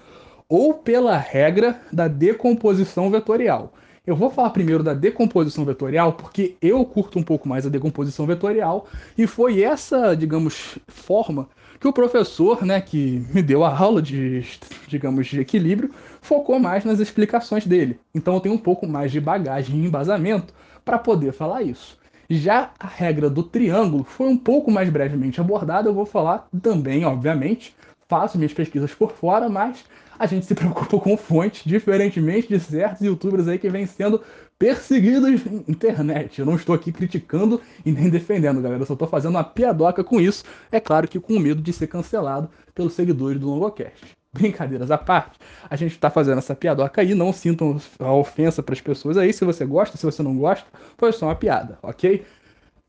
ou 0.49 0.73
pela 0.73 1.17
regra 1.17 1.79
da 1.91 2.07
decomposição 2.07 3.09
vetorial. 3.09 3.73
Eu 4.05 4.15
vou 4.15 4.29
falar 4.29 4.51
primeiro 4.51 4.83
da 4.83 4.93
decomposição 4.93 5.65
vetorial, 5.65 6.13
porque 6.13 6.55
eu 6.61 6.85
curto 6.85 7.17
um 7.17 7.23
pouco 7.23 7.49
mais 7.49 7.65
a 7.65 7.69
decomposição 7.69 8.27
vetorial, 8.27 8.87
e 9.17 9.25
foi 9.25 9.63
essa, 9.63 10.15
digamos, 10.15 10.77
forma 10.87 11.49
que 11.79 11.87
o 11.87 11.93
professor, 11.93 12.63
né, 12.63 12.79
que 12.79 13.25
me 13.33 13.41
deu 13.41 13.63
a 13.63 13.75
aula 13.75 14.01
de, 14.01 14.45
digamos, 14.87 15.27
de 15.27 15.39
equilíbrio, 15.39 15.91
focou 16.21 16.59
mais 16.59 16.85
nas 16.85 16.99
explicações 16.99 17.65
dele. 17.65 17.99
Então 18.13 18.35
eu 18.35 18.39
tenho 18.39 18.55
um 18.55 18.59
pouco 18.59 18.87
mais 18.87 19.11
de 19.11 19.19
bagagem 19.19 19.79
e 19.79 19.85
embasamento 19.85 20.53
para 20.83 20.99
poder 20.99 21.33
falar 21.33 21.63
isso. 21.63 21.97
Já 22.29 22.71
a 22.79 22.87
regra 22.87 23.29
do 23.29 23.41
triângulo 23.41 24.03
foi 24.03 24.27
um 24.27 24.37
pouco 24.37 24.69
mais 24.69 24.89
brevemente 24.89 25.41
abordada, 25.41 25.89
eu 25.89 25.93
vou 25.93 26.05
falar 26.05 26.47
também, 26.61 27.05
obviamente, 27.05 27.75
faço 28.07 28.37
minhas 28.37 28.53
pesquisas 28.53 28.93
por 28.93 29.11
fora, 29.11 29.49
mas 29.49 29.83
a 30.17 30.25
gente 30.25 30.45
se 30.45 30.55
preocupa 30.55 30.97
com 30.99 31.17
fontes, 31.17 31.63
diferentemente 31.65 32.47
de 32.47 32.59
certos 32.59 33.01
youtubers 33.01 33.47
aí 33.47 33.57
que 33.57 33.69
vêm 33.69 33.85
sendo 33.85 34.21
perseguidos 34.57 35.43
na 35.45 35.51
internet. 35.67 36.39
Eu 36.39 36.45
não 36.45 36.55
estou 36.55 36.73
aqui 36.73 36.91
criticando 36.91 37.61
e 37.85 37.91
nem 37.91 38.09
defendendo, 38.09 38.61
galera. 38.61 38.81
Eu 38.81 38.85
só 38.85 38.93
estou 38.93 39.07
fazendo 39.07 39.31
uma 39.31 39.43
piadoca 39.43 40.03
com 40.03 40.19
isso. 40.19 40.43
É 40.71 40.79
claro 40.79 41.07
que 41.07 41.19
com 41.19 41.39
medo 41.39 41.61
de 41.61 41.73
ser 41.73 41.87
cancelado 41.87 42.49
pelos 42.73 42.93
seguidores 42.93 43.39
do 43.39 43.49
Longocast. 43.49 44.15
Brincadeiras 44.33 44.91
à 44.91 44.97
parte, 44.97 45.39
a 45.69 45.77
gente 45.77 45.93
está 45.93 46.09
fazendo 46.09 46.39
essa 46.39 46.53
piadoca 46.53 47.01
aí. 47.01 47.15
Não 47.15 47.31
sintam 47.31 47.79
a 47.99 48.13
ofensa 48.13 48.61
para 48.61 48.73
as 48.73 48.81
pessoas 48.81 49.17
aí. 49.17 49.31
Se 49.31 49.45
você 49.45 49.65
gosta, 49.65 49.97
se 49.97 50.05
você 50.05 50.21
não 50.21 50.35
gosta, 50.35 50.65
foi 50.97 51.13
só 51.13 51.27
uma 51.27 51.35
piada, 51.35 51.77
ok? 51.81 52.25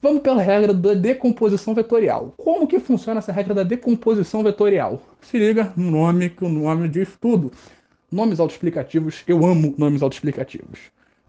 Vamos 0.00 0.20
pela 0.20 0.42
regra 0.42 0.74
da 0.74 0.92
decomposição 0.92 1.74
vetorial. 1.74 2.34
Como 2.36 2.66
que 2.66 2.78
funciona 2.78 3.18
essa 3.18 3.32
regra 3.32 3.54
da 3.54 3.62
decomposição 3.62 4.42
vetorial? 4.42 5.00
Se 5.22 5.38
liga 5.38 5.72
no 5.74 5.90
nome 5.90 6.28
que 6.28 6.44
o 6.44 6.50
nome 6.50 6.86
diz 6.86 7.16
tudo. 7.18 7.50
Nomes 8.12 8.38
autoexplicativos, 8.38 9.24
eu 9.26 9.44
amo 9.46 9.74
nomes 9.78 10.02
autoexplicativos. 10.02 10.80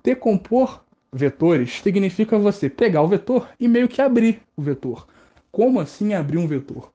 Decompor 0.04 0.84
vetores 1.14 1.80
significa 1.82 2.38
você 2.38 2.70
pegar 2.70 3.02
o 3.02 3.08
vetor 3.08 3.48
e 3.58 3.70
meio 3.70 3.88
que 3.88 4.02
abrir 4.02 4.42
o 4.56 4.62
vetor. 4.62 5.08
Como 5.50 5.80
assim 5.80 6.14
abrir 6.14 6.38
um 6.38 6.46
vetor? 6.46 6.92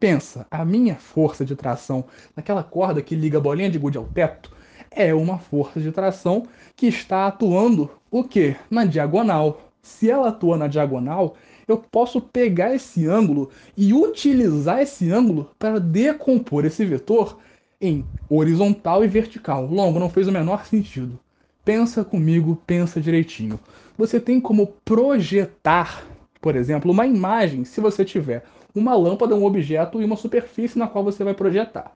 Pensa, 0.00 0.44
a 0.50 0.64
minha 0.64 0.96
força 0.96 1.44
de 1.44 1.54
tração 1.54 2.04
naquela 2.34 2.64
corda 2.64 3.00
que 3.00 3.14
liga 3.14 3.38
a 3.38 3.40
bolinha 3.40 3.70
de 3.70 3.78
gude 3.78 3.96
ao 3.96 4.04
teto 4.04 4.50
é 4.90 5.14
uma 5.14 5.38
força 5.38 5.80
de 5.80 5.92
tração 5.92 6.46
que 6.74 6.86
está 6.88 7.28
atuando 7.28 7.90
o 8.10 8.24
que? 8.24 8.56
Na 8.70 8.84
diagonal, 8.84 9.65
se 9.86 10.10
ela 10.10 10.28
atua 10.28 10.56
na 10.56 10.66
diagonal, 10.66 11.36
eu 11.66 11.78
posso 11.78 12.20
pegar 12.20 12.74
esse 12.74 13.06
ângulo 13.06 13.50
e 13.76 13.94
utilizar 13.94 14.80
esse 14.80 15.10
ângulo 15.10 15.50
para 15.58 15.80
decompor 15.80 16.64
esse 16.64 16.84
vetor 16.84 17.38
em 17.80 18.04
horizontal 18.28 19.04
e 19.04 19.08
vertical. 19.08 19.66
Longo 19.66 19.98
não 19.98 20.10
fez 20.10 20.26
o 20.26 20.32
menor 20.32 20.66
sentido. 20.66 21.18
Pensa 21.64 22.04
comigo, 22.04 22.60
pensa 22.66 23.00
direitinho. 23.00 23.58
Você 23.96 24.20
tem 24.20 24.40
como 24.40 24.68
projetar, 24.84 26.04
por 26.40 26.56
exemplo, 26.56 26.90
uma 26.90 27.06
imagem 27.06 27.64
se 27.64 27.80
você 27.80 28.04
tiver 28.04 28.44
uma 28.74 28.94
lâmpada, 28.94 29.34
um 29.34 29.44
objeto 29.44 30.02
e 30.02 30.04
uma 30.04 30.16
superfície 30.16 30.78
na 30.78 30.86
qual 30.86 31.02
você 31.02 31.24
vai 31.24 31.34
projetar. 31.34 31.92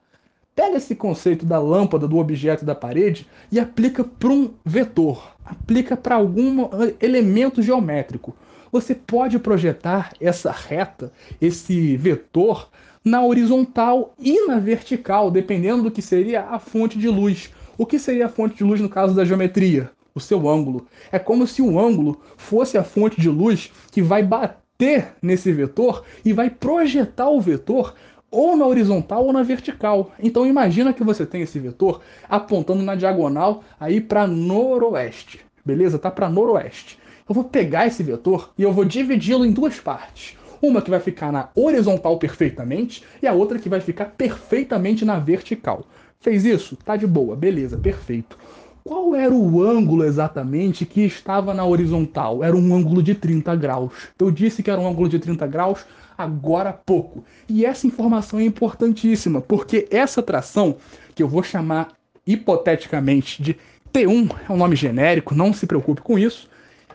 Pega 0.55 0.77
esse 0.77 0.95
conceito 0.95 1.47
da 1.47 1.59
lâmpada, 1.59 2.07
do 2.09 2.19
objeto 2.19 2.65
da 2.65 2.75
parede 2.75 3.27
e 3.51 3.59
aplica 3.59 4.05
para 4.05 4.31
um 4.31 4.51
vetor, 4.65 5.35
aplica 5.45 5.97
para 5.97 6.17
algum 6.17 6.69
elemento 7.01 7.63
geométrico. 7.63 8.37
Você 8.73 8.95
pode 8.95 9.39
projetar 9.39 10.13
essa 10.21 10.51
reta, 10.51 11.13
esse 11.41 11.97
vetor, 11.97 12.69
na 13.05 13.25
horizontal 13.25 14.15
e 14.19 14.47
na 14.47 14.59
vertical, 14.59 15.31
dependendo 15.31 15.85
do 15.85 15.91
que 15.91 16.03
seria 16.03 16.43
a 16.43 16.59
fonte 16.59 16.99
de 16.99 17.09
luz. 17.09 17.51
O 17.79 17.87
que 17.87 17.99
seria 17.99 18.27
a 18.27 18.29
fonte 18.29 18.57
de 18.57 18.65
luz 18.65 18.81
no 18.81 18.89
caso 18.89 19.15
da 19.15 19.25
geometria? 19.25 19.91
O 20.15 20.21
seu 20.21 20.49
ângulo. 20.49 20.87
É 21.11 21.19
como 21.19 21.47
se 21.47 21.63
o 21.63 21.81
ângulo 21.81 22.21
fosse 22.37 22.77
a 22.77 22.85
fonte 22.85 23.21
de 23.21 23.29
luz 23.29 23.73
que 23.91 24.03
vai 24.03 24.23
bater 24.23 25.15
nesse 25.23 25.51
vetor 25.53 26.05
e 26.25 26.33
vai 26.33 26.51
projetar 26.51 27.31
o 27.31 27.41
vetor 27.41 27.95
ou 28.31 28.57
na 28.57 28.67
horizontal 28.67 29.25
ou 29.25 29.33
na 29.33 29.43
vertical. 29.43 30.13
Então 30.19 30.47
imagina 30.47 30.93
que 30.93 31.03
você 31.03 31.27
tem 31.27 31.43
esse 31.43 31.59
vetor 31.59 32.01
apontando 32.29 32.83
na 32.83 32.95
diagonal 32.95 33.65
aí 33.79 34.01
para 34.01 34.27
noroeste. 34.27 35.41
Beleza? 35.65 35.99
Tá 35.99 36.11
para 36.11 36.31
noroeste. 36.31 36.99
Eu 37.29 37.35
vou 37.35 37.45
pegar 37.45 37.87
esse 37.87 38.03
vetor 38.03 38.51
e 38.57 38.63
eu 38.63 38.73
vou 38.73 38.85
dividi-lo 38.85 39.45
em 39.45 39.53
duas 39.53 39.79
partes. 39.79 40.37
Uma 40.63 40.83
que 40.83 40.91
vai 40.91 41.01
ficar 41.01 41.33
na 41.33 41.49
horizontal 41.55 42.19
perfeitamente 42.19 43.03
e 43.23 43.27
a 43.27 43.33
outra 43.33 43.59
que 43.59 43.69
vai 43.69 43.81
ficar 43.81 44.07
perfeitamente 44.07 45.05
na 45.05 45.19
vertical. 45.19 45.85
Fez 46.21 46.45
isso? 46.45 46.77
Tá 46.77 46.97
de 46.97 47.07
boa, 47.07 47.35
beleza, 47.35 47.79
perfeito. 47.79 48.37
Qual 48.83 49.15
era 49.15 49.33
o 49.35 49.63
ângulo 49.63 50.05
exatamente 50.05 50.87
que 50.87 51.03
estava 51.03 51.53
na 51.53 51.65
horizontal? 51.65 52.43
Era 52.43 52.57
um 52.57 52.75
ângulo 52.75 53.03
de 53.03 53.15
30 53.15 53.55
graus. 53.57 53.93
Eu 54.19 54.31
disse 54.31 54.63
que 54.63 54.71
era 54.71 54.81
um 54.81 54.89
ângulo 54.89 55.09
de 55.09 55.19
30 55.19 55.47
graus 55.47 55.85
agora 56.17 56.71
há 56.71 56.73
pouco. 56.73 57.25
E 57.49 57.65
essa 57.65 57.87
informação 57.87 58.39
é 58.39 58.45
importantíssima, 58.45 59.41
porque 59.41 59.87
essa 59.91 60.23
tração, 60.23 60.77
que 61.15 61.23
eu 61.23 61.29
vou 61.29 61.43
chamar 61.43 61.89
hipoteticamente 62.27 63.43
de 63.43 63.57
T1, 63.93 64.35
é 64.49 64.53
um 64.53 64.57
nome 64.57 64.77
genérico, 64.77 65.35
não 65.35 65.53
se 65.53 65.67
preocupe 65.67 66.01
com 66.01 66.19
isso. 66.19 66.49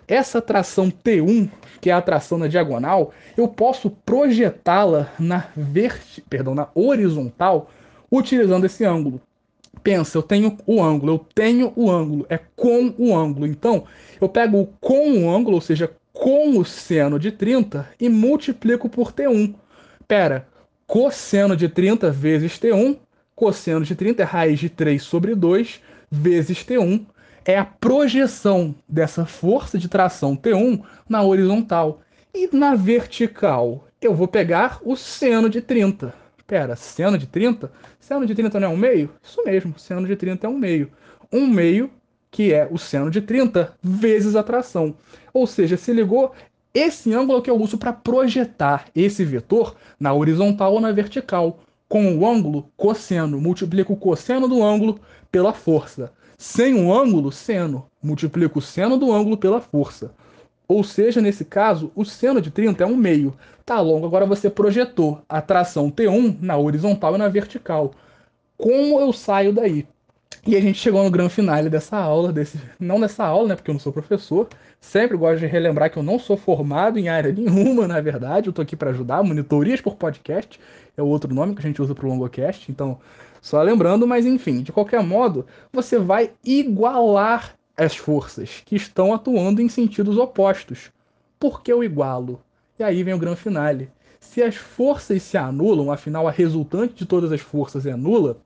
Essa 0.08 0.42
tração 0.42 0.92
T1, 0.92 1.50
que 1.82 1.90
é 1.90 1.94
a 1.94 2.02
tração 2.02 2.38
na 2.38 2.48
diagonal, 2.48 3.12
eu 3.36 3.48
posso 3.48 3.90
projetá-la 3.90 5.12
na 5.20 5.48
verti... 5.56 6.22
perdão, 6.22 6.54
na 6.54 6.68
horizontal 6.76 7.70
utilizando 8.12 8.66
esse 8.66 8.86
ângulo. 8.86 9.20
Pensa, 9.84 10.18
eu 10.18 10.24
tenho 10.24 10.58
o 10.66 10.82
ângulo, 10.82 11.14
eu 11.14 11.26
tenho 11.34 11.72
o 11.76 11.92
ângulo, 11.92 12.26
é 12.30 12.40
com 12.56 12.94
o 12.98 13.16
ângulo. 13.16 13.46
Então, 13.46 13.86
eu 14.20 14.28
pego 14.28 14.62
o 14.62 14.68
com 14.80 15.12
o 15.12 15.30
ângulo, 15.30 15.56
ou 15.56 15.62
seja, 15.62 15.92
com 16.12 16.58
o 16.58 16.66
seno 16.66 17.20
de 17.20 17.32
30 17.32 17.88
e 18.00 18.10
multiplico 18.10 18.90
por 18.90 19.12
T1. 19.12 19.54
Pera, 20.08 20.48
cosseno 20.88 21.56
de 21.56 21.68
30 21.68 22.10
vezes 22.10 22.54
T1, 22.54 22.98
cosseno 23.36 23.84
de 23.84 23.96
30 23.96 24.24
é 24.24 24.26
raiz 24.26 24.60
de 24.60 24.70
3 24.70 25.04
sobre 25.04 25.36
2 25.36 25.82
vezes 26.10 26.60
T1. 26.60 27.06
É 27.44 27.60
a 27.60 27.66
projeção 27.66 28.74
dessa 28.88 29.26
força 29.26 29.78
de 29.78 29.88
tração 29.88 30.36
T1 30.36 30.82
na 31.08 31.22
horizontal. 31.22 32.02
E 32.34 32.50
na 32.56 32.76
vertical, 32.76 33.88
eu 34.02 34.16
vou 34.16 34.28
pegar 34.28 34.80
o 34.84 34.96
seno 34.96 35.50
de 35.50 35.62
30. 35.62 36.25
Pera, 36.48 36.76
seno 36.76 37.18
de 37.18 37.26
30? 37.26 37.72
Seno 38.00 38.26
de 38.26 38.36
30 38.36 38.60
não 38.60 38.68
é 38.68 38.72
um 38.72 38.78
meio? 38.78 39.10
Isso 39.24 39.44
mesmo, 39.44 39.78
seno 39.80 40.06
de 40.06 40.16
30 40.16 40.46
é 40.46 40.50
um 40.50 40.58
meio. 40.58 40.92
Um 41.32 41.48
meio 41.48 41.90
que 42.30 42.54
é 42.54 42.68
o 42.70 42.78
seno 42.78 43.10
de 43.10 43.22
30 43.22 43.74
vezes 43.82 44.36
a 44.36 44.44
tração. 44.44 44.96
Ou 45.34 45.48
seja, 45.48 45.76
se 45.76 45.92
ligou 45.92 46.34
esse 46.74 47.14
ângulo 47.14 47.42
que 47.42 47.50
eu 47.50 47.60
uso 47.60 47.78
para 47.78 47.94
projetar 47.94 48.86
esse 48.94 49.24
vetor 49.24 49.76
na 50.00 50.14
horizontal 50.14 50.74
ou 50.74 50.82
na 50.82 50.92
vertical. 50.92 51.62
Com 51.88 52.18
o 52.18 52.28
ângulo 52.28 52.70
cosseno, 52.76 53.40
multiplico 53.40 53.94
o 53.94 53.98
cosseno 53.98 54.48
do 54.48 54.62
ângulo 54.62 55.00
pela 55.32 55.54
força. 55.54 56.12
Sem 56.38 56.74
o 56.76 56.94
ângulo, 56.94 57.32
seno, 57.32 57.86
multiplico 58.04 58.60
o 58.60 58.62
seno 58.62 58.98
do 58.98 59.14
ângulo 59.14 59.38
pela 59.38 59.62
força. 59.62 60.14
Ou 60.68 60.84
seja, 60.84 61.22
nesse 61.22 61.46
caso, 61.46 61.92
o 61.96 62.04
seno 62.04 62.42
de 62.42 62.52
30 62.52 62.84
é 62.84 62.88
um 62.88 62.96
meio. 62.96 63.34
Tá 63.66 63.80
longo, 63.80 64.06
agora 64.06 64.26
você 64.26 64.50
projetou 64.50 65.22
a 65.28 65.42
tração 65.42 65.90
T1 65.90 66.38
na 66.40 66.58
horizontal 66.58 67.16
e 67.16 67.18
na 67.18 67.28
vertical. 67.28 67.92
Como 68.58 69.00
eu 69.00 69.12
saio 69.12 69.52
daí? 69.54 69.88
E 70.46 70.56
a 70.56 70.62
gente 70.62 70.78
chegou 70.78 71.04
no 71.04 71.10
grande 71.10 71.34
finale 71.34 71.70
dessa 71.70 71.98
aula, 71.98 72.32
desse, 72.32 72.60
não 72.80 73.00
dessa 73.00 73.26
aula, 73.26 73.50
né, 73.50 73.56
porque 73.56 73.72
eu 73.72 73.74
não 73.74 73.80
sou 73.80 73.92
professor. 73.92 74.48
Sempre 74.80 75.18
gosto 75.18 75.40
de 75.40 75.48
relembrar 75.48 75.90
que 75.90 75.98
eu 75.98 76.04
não 76.04 76.20
sou 76.20 76.38
formado 76.38 77.00
em 77.00 77.10
área 77.10 77.32
nenhuma, 77.34 77.88
na 77.88 78.00
verdade. 78.00 78.48
Eu 78.48 78.54
tô 78.54 78.62
aqui 78.62 78.76
para 78.76 78.92
ajudar. 78.92 79.24
Monitorias 79.24 79.82
por 79.82 79.96
podcast 79.96 80.60
é 80.96 81.02
o 81.02 81.08
outro 81.08 81.34
nome 81.34 81.56
que 81.56 81.62
a 81.62 81.64
gente 81.64 81.82
usa 81.82 81.96
para 81.96 82.06
o 82.06 82.10
Longocast. 82.10 82.72
Então, 82.72 83.00
só 83.42 83.62
lembrando, 83.62 84.08
mas 84.08 84.26
enfim, 84.26 84.62
de 84.62 84.72
qualquer 84.72 85.04
modo, 85.04 85.48
você 85.74 85.98
vai 85.98 86.32
igualar 86.44 87.56
as 87.78 87.96
forças 87.96 88.62
que 88.66 88.76
estão 88.76 89.14
atuando 89.14 89.62
em 89.62 89.70
sentidos 89.70 90.18
opostos. 90.18 90.92
Por 91.40 91.62
que 91.62 91.72
eu 91.72 91.84
igualo? 91.84 92.42
E 92.80 92.84
aí 92.84 93.04
vem 93.04 93.14
o 93.14 93.20
grande 93.20 93.40
finale. 93.40 93.90
Se 94.20 94.42
as 94.42 94.56
forças 94.56 95.22
se 95.24 95.38
anulam, 95.38 95.92
afinal 95.92 96.28
a 96.28 96.32
resultante 96.32 96.96
de 96.96 97.06
todas 97.06 97.32
as 97.32 97.42
forças 97.42 97.86
é 97.86 97.96
nula, 97.96 98.38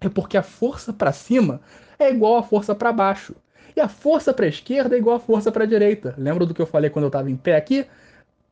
é 0.00 0.08
porque 0.08 0.36
a 0.36 0.42
força 0.42 0.92
para 0.92 1.12
cima 1.12 1.60
é 1.98 2.10
igual 2.10 2.36
à 2.36 2.42
força 2.42 2.74
para 2.74 2.92
baixo. 2.92 3.34
E 3.76 3.80
a 3.80 3.88
força 3.88 4.32
para 4.32 4.46
a 4.46 4.48
esquerda 4.48 4.96
é 4.96 4.98
igual 4.98 5.16
à 5.16 5.20
força 5.20 5.52
para 5.52 5.64
a 5.64 5.66
direita. 5.66 6.14
Lembra 6.18 6.44
do 6.44 6.54
que 6.54 6.60
eu 6.60 6.66
falei 6.66 6.90
quando 6.90 7.04
eu 7.04 7.08
estava 7.08 7.30
em 7.30 7.36
pé 7.36 7.56
aqui? 7.56 7.86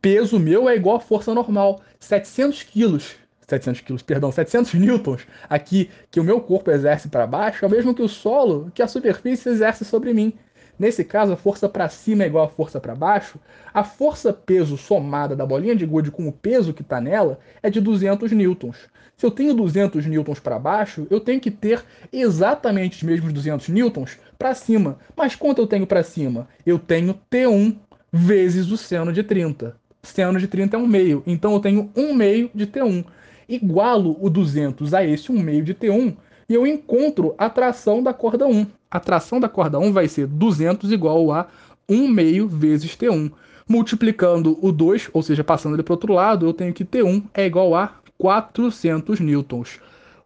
Peso 0.01 0.38
meu 0.38 0.68
é 0.68 0.77
igual 0.77 0.96
à 0.96 1.01
força 1.01 1.35
normal. 1.35 1.81
700 1.99 2.62
quilos, 2.62 3.16
700 3.49 3.81
quilos, 3.81 4.03
perdão, 4.03 4.33
700 4.33 4.75
newtons 4.81 5.27
aqui 5.49 5.91
que 6.11 6.21
o 6.21 6.25
meu 6.25 6.41
corpo 6.41 6.71
exerce 6.71 7.09
para 7.09 7.27
baixo 7.27 7.65
é 7.65 7.69
o 7.69 7.71
mesmo 7.71 7.95
que 7.95 8.03
o 8.03 8.09
solo 8.09 8.71
que 8.75 8.83
a 8.83 8.89
superfície 8.89 9.49
exerce 9.49 9.85
sobre 9.85 10.13
mim. 10.13 10.33
Nesse 10.79 11.05
caso, 11.05 11.33
a 11.33 11.37
força 11.37 11.69
para 11.69 11.89
cima 11.89 12.25
é 12.25 12.27
igual 12.27 12.45
a 12.45 12.49
força 12.49 12.79
para 12.79 12.95
baixo. 12.95 13.39
A 13.73 13.83
força 13.83 14.33
peso 14.33 14.77
somada 14.77 15.35
da 15.35 15.47
bolinha 15.47 15.75
de 15.75 15.87
gude 15.87 16.11
com 16.11 16.29
o 16.29 16.33
peso 16.33 16.75
que 16.75 16.83
está 16.83 17.01
nela 17.01 17.39
é 17.63 17.71
de 17.71 17.81
200 17.81 18.31
newtons. 18.33 18.77
Se 19.17 19.25
eu 19.25 19.31
tenho 19.31 19.55
200 19.55 20.05
newtons 20.05 20.39
para 20.39 20.59
baixo, 20.59 21.07
eu 21.09 21.19
tenho 21.19 21.41
que 21.41 21.51
ter 21.51 21.83
exatamente 22.13 22.99
os 22.99 23.03
mesmos 23.03 23.33
200 23.33 23.71
newtons 23.71 24.19
para 24.39 24.55
cima. 24.55 24.99
Mas 25.17 25.35
quanto 25.35 25.63
eu 25.63 25.67
tenho 25.67 25.87
para 25.87 26.03
cima? 26.03 26.47
Eu 26.67 26.79
tenho 26.79 27.19
T1 27.31 27.75
vezes 28.13 28.71
o 28.71 28.77
seno 28.77 29.15
de 29.15 29.23
30. 29.23 29.75
Seno 30.03 30.39
de 30.39 30.47
30 30.47 30.77
é 30.77 30.79
1 30.79 30.87
meio, 30.87 31.23
então 31.27 31.55
eu 31.55 31.61
tenho 31.61 31.91
1 31.97 32.15
meio 32.15 32.51
de 32.55 32.67
T1. 32.67 33.05
Igualo 33.49 34.17
o 34.21 34.29
200 34.29 34.93
a 34.93 35.05
esse 35.05 35.31
1 35.31 35.39
meio 35.41 35.65
de 35.65 35.75
T1 35.75 36.17
e 36.49 36.55
eu 36.55 36.67
encontro 36.67 37.35
a 37.37 37.51
tração 37.51 38.03
da 38.03 38.13
corda 38.13 38.47
1. 38.47 38.67
A 38.91 39.01
tração 39.01 39.41
da 39.41 39.49
corda 39.49 39.79
1 39.79 39.93
vai 39.93 40.09
ser 40.09 40.27
200 40.27 40.93
igual 40.93 41.33
a 41.33 41.47
1 41.89 42.09
meio 42.09 42.49
vezes 42.49 42.97
T1. 42.97 43.33
Multiplicando 43.69 44.57
o 44.63 44.71
2, 44.71 45.11
ou 45.13 45.23
seja, 45.23 45.43
passando 45.43 45.75
ele 45.75 45.83
para 45.83 45.93
o 45.93 45.97
outro 45.97 46.13
lado, 46.13 46.47
eu 46.47 46.53
tenho 46.53 46.73
que 46.73 46.85
T1 46.85 47.25
é 47.35 47.47
igual 47.47 47.75
a 47.75 47.95
400 48.17 49.19
newtons. 49.19 49.81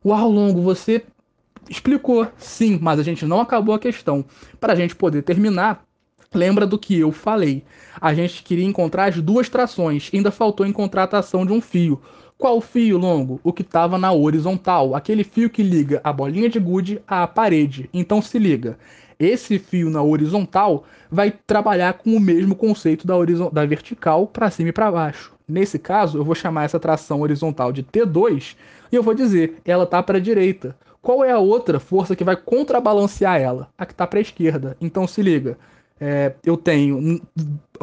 Uau, 0.05 0.31
Longo, 0.31 0.61
você 0.61 1.05
explicou. 1.69 2.27
Sim, 2.37 2.79
mas 2.81 2.99
a 2.99 3.03
gente 3.03 3.25
não 3.25 3.41
acabou 3.41 3.75
a 3.75 3.79
questão. 3.79 4.25
Para 4.61 4.75
a 4.75 4.77
gente 4.77 4.95
poder 4.95 5.23
terminar, 5.23 5.83
lembra 6.35 6.67
do 6.67 6.79
que 6.79 6.99
eu 6.99 7.13
falei. 7.13 7.65
A 8.01 8.13
gente 8.13 8.43
queria 8.43 8.65
encontrar 8.65 9.07
as 9.07 9.21
duas 9.21 9.49
trações, 9.49 10.11
ainda 10.13 10.31
faltou 10.31 10.67
encontrar 10.67 11.05
a 11.05 11.09
tração 11.09 11.47
de 11.47 11.53
um 11.53 11.61
fio. 11.61 12.01
Qual 12.41 12.59
fio 12.63 12.97
longo? 12.97 13.39
O 13.45 13.53
que 13.53 13.61
estava 13.61 13.99
na 13.99 14.11
horizontal, 14.15 14.95
aquele 14.95 15.23
fio 15.23 15.51
que 15.51 15.63
liga 15.63 16.01
a 16.03 16.11
bolinha 16.11 16.49
de 16.49 16.59
gude 16.59 16.99
à 17.07 17.27
parede. 17.27 17.91
Então 17.93 18.23
se 18.23 18.39
liga, 18.39 18.79
esse 19.19 19.59
fio 19.59 19.91
na 19.91 20.03
horizontal 20.03 20.85
vai 21.11 21.35
trabalhar 21.47 21.93
com 21.93 22.17
o 22.17 22.19
mesmo 22.19 22.57
conceito 22.57 23.07
da, 23.07 23.15
da 23.53 23.67
vertical 23.67 24.27
para 24.27 24.51
cima 24.51 24.71
e 24.71 24.73
para 24.73 24.91
baixo. 24.91 25.35
Nesse 25.47 25.79
caso, 25.79 26.17
eu 26.17 26.25
vou 26.25 26.35
chamar 26.35 26.65
essa 26.65 26.81
tração 26.81 27.21
horizontal 27.21 27.73
de 27.73 27.83
T2 27.83 28.57
e 28.91 28.97
eu 28.97 29.03
vou 29.03 29.13
dizer, 29.13 29.59
ela 29.63 29.85
está 29.85 30.03
para 30.03 30.17
a 30.17 30.21
direita. 30.21 30.75
Qual 31.03 31.23
é 31.23 31.33
a 31.33 31.39
outra 31.39 31.79
força 31.79 32.17
que 32.17 32.25
vai 32.25 32.37
contrabalancear 32.37 33.39
ela? 33.39 33.69
A 33.77 33.85
que 33.85 33.93
está 33.93 34.07
para 34.07 34.19
a 34.19 34.23
esquerda. 34.23 34.79
Então 34.81 35.07
se 35.07 35.21
liga, 35.21 35.59
é, 36.01 36.33
eu 36.43 36.57
tenho 36.57 37.21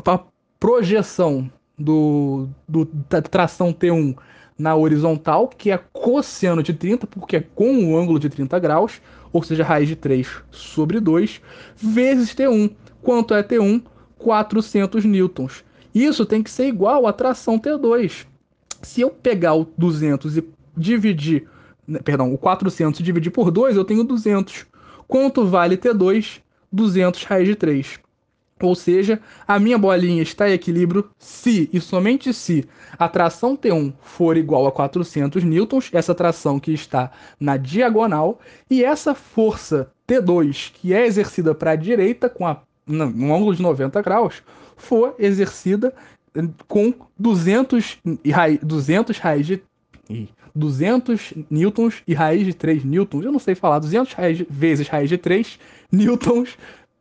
a 0.03 0.19
projeção 0.59 1.47
do, 1.77 2.49
do, 2.67 2.85
da 3.07 3.21
tração 3.21 3.71
T1 3.71 4.15
na 4.57 4.75
horizontal, 4.75 5.47
que 5.47 5.71
é 5.71 5.77
cosseno 5.93 6.63
de 6.63 6.73
30, 6.73 7.05
porque 7.07 7.37
é 7.37 7.41
com 7.41 7.85
o 7.85 7.97
ângulo 7.97 8.19
de 8.19 8.29
30 8.29 8.57
graus, 8.59 9.01
ou 9.31 9.43
seja, 9.43 9.63
raiz 9.63 9.87
de 9.87 9.95
3 9.95 10.27
sobre 10.51 10.99
2, 10.99 11.41
vezes 11.75 12.33
T1. 12.33 12.71
Quanto 13.01 13.33
é 13.33 13.43
T1? 13.43 13.83
400 14.17 15.05
newtons. 15.05 15.63
Isso 15.93 16.25
tem 16.25 16.41
que 16.41 16.49
ser 16.49 16.67
igual 16.67 17.07
à 17.07 17.13
tração 17.13 17.59
T2. 17.59 18.25
Se 18.81 19.01
eu 19.01 19.09
pegar 19.09 19.53
o 19.53 19.67
200 19.77 20.37
e 20.37 20.43
dividir, 20.75 21.47
né, 21.87 21.99
perdão, 21.99 22.33
o 22.33 22.37
400 22.37 22.99
e 22.99 23.03
dividir 23.03 23.31
por 23.31 23.51
2, 23.51 23.75
eu 23.75 23.85
tenho 23.85 24.03
200. 24.03 24.65
Quanto 25.07 25.45
vale 25.45 25.77
T2? 25.77 26.41
200 26.71 27.23
raiz 27.23 27.47
de 27.47 27.55
3. 27.55 27.99
Ou 28.61 28.73
seja, 28.73 29.19
a 29.47 29.59
minha 29.59 29.77
bolinha 29.77 30.23
está 30.23 30.49
em 30.49 30.53
equilíbrio 30.53 31.09
se 31.19 31.69
e 31.71 31.79
somente 31.79 32.33
se 32.33 32.67
a 32.97 33.07
tração 33.07 33.55
T1 33.55 33.93
for 34.01 34.35
igual 34.35 34.65
a 34.65 34.71
400 34.71 35.43
newtons, 35.43 35.89
essa 35.93 36.15
tração 36.15 36.59
que 36.59 36.71
está 36.71 37.11
na 37.39 37.55
diagonal, 37.55 38.39
e 38.69 38.83
essa 38.83 39.13
força 39.13 39.91
T2, 40.07 40.71
que 40.73 40.93
é 40.93 41.05
exercida 41.05 41.53
para 41.53 41.71
a 41.71 41.75
direita 41.75 42.29
com 42.29 42.47
a, 42.47 42.61
um 42.87 43.35
ângulo 43.35 43.55
de 43.55 43.61
90 43.61 44.01
graus, 44.01 44.41
for 44.75 45.13
exercida 45.19 45.93
com 46.67 46.93
200, 47.17 47.99
200 48.63 49.17
raiz 49.19 49.45
de 49.45 49.61
200 50.55 51.33
newtons 51.49 52.01
e 52.07 52.13
raiz 52.13 52.45
de 52.45 52.53
3 52.53 52.83
newtons. 52.83 53.23
Eu 53.23 53.31
não 53.31 53.39
sei 53.39 53.55
falar, 53.55 53.79
200 53.79 54.13
raiz 54.13 54.37
de, 54.37 54.47
vezes 54.49 54.87
raiz 54.87 55.09
de 55.09 55.17
3 55.17 55.59
newtons 55.91 56.57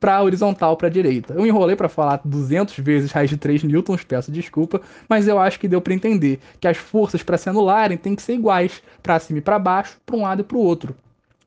para 0.06 0.22
horizontal 0.22 0.76
para 0.76 0.88
direita. 0.88 1.34
Eu 1.34 1.44
enrolei 1.44 1.74
para 1.74 1.88
falar 1.88 2.20
200 2.24 2.78
vezes 2.78 3.10
raiz 3.10 3.28
de 3.28 3.36
3 3.36 3.64
newtons, 3.64 4.04
peço 4.04 4.30
desculpa, 4.30 4.80
mas 5.08 5.26
eu 5.26 5.36
acho 5.36 5.58
que 5.58 5.66
deu 5.66 5.80
para 5.80 5.94
entender 5.94 6.38
que 6.60 6.68
as 6.68 6.76
forças 6.76 7.24
para 7.24 7.36
se 7.36 7.48
anularem 7.48 7.98
têm 7.98 8.14
que 8.14 8.22
ser 8.22 8.34
iguais, 8.34 8.80
para 9.02 9.18
cima 9.18 9.40
e 9.40 9.42
para 9.42 9.58
baixo, 9.58 9.96
para 10.06 10.14
um 10.14 10.22
lado 10.22 10.42
e 10.42 10.44
para 10.44 10.56
o 10.56 10.60
outro. 10.60 10.94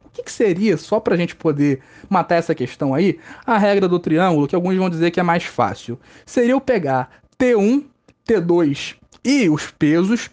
O 0.04 0.10
que, 0.10 0.24
que 0.24 0.32
seria, 0.32 0.76
só 0.76 1.00
para 1.00 1.14
a 1.14 1.18
gente 1.18 1.38
poder 1.38 1.80
matar 2.10 2.36
essa 2.36 2.54
questão 2.54 2.94
aí, 2.94 3.18
a 3.46 3.58
regra 3.58 3.88
do 3.88 3.98
triângulo, 3.98 4.46
que 4.46 4.56
alguns 4.56 4.76
vão 4.76 4.90
dizer 4.90 5.10
que 5.10 5.22
é 5.22 5.24
mais 5.24 5.46
fácil? 5.46 5.98
Seria 6.26 6.52
eu 6.52 6.60
pegar 6.60 7.22
T1, 7.40 7.86
T2 8.28 8.96
e 9.24 9.50
os 9.50 9.72
pesos 9.72 10.30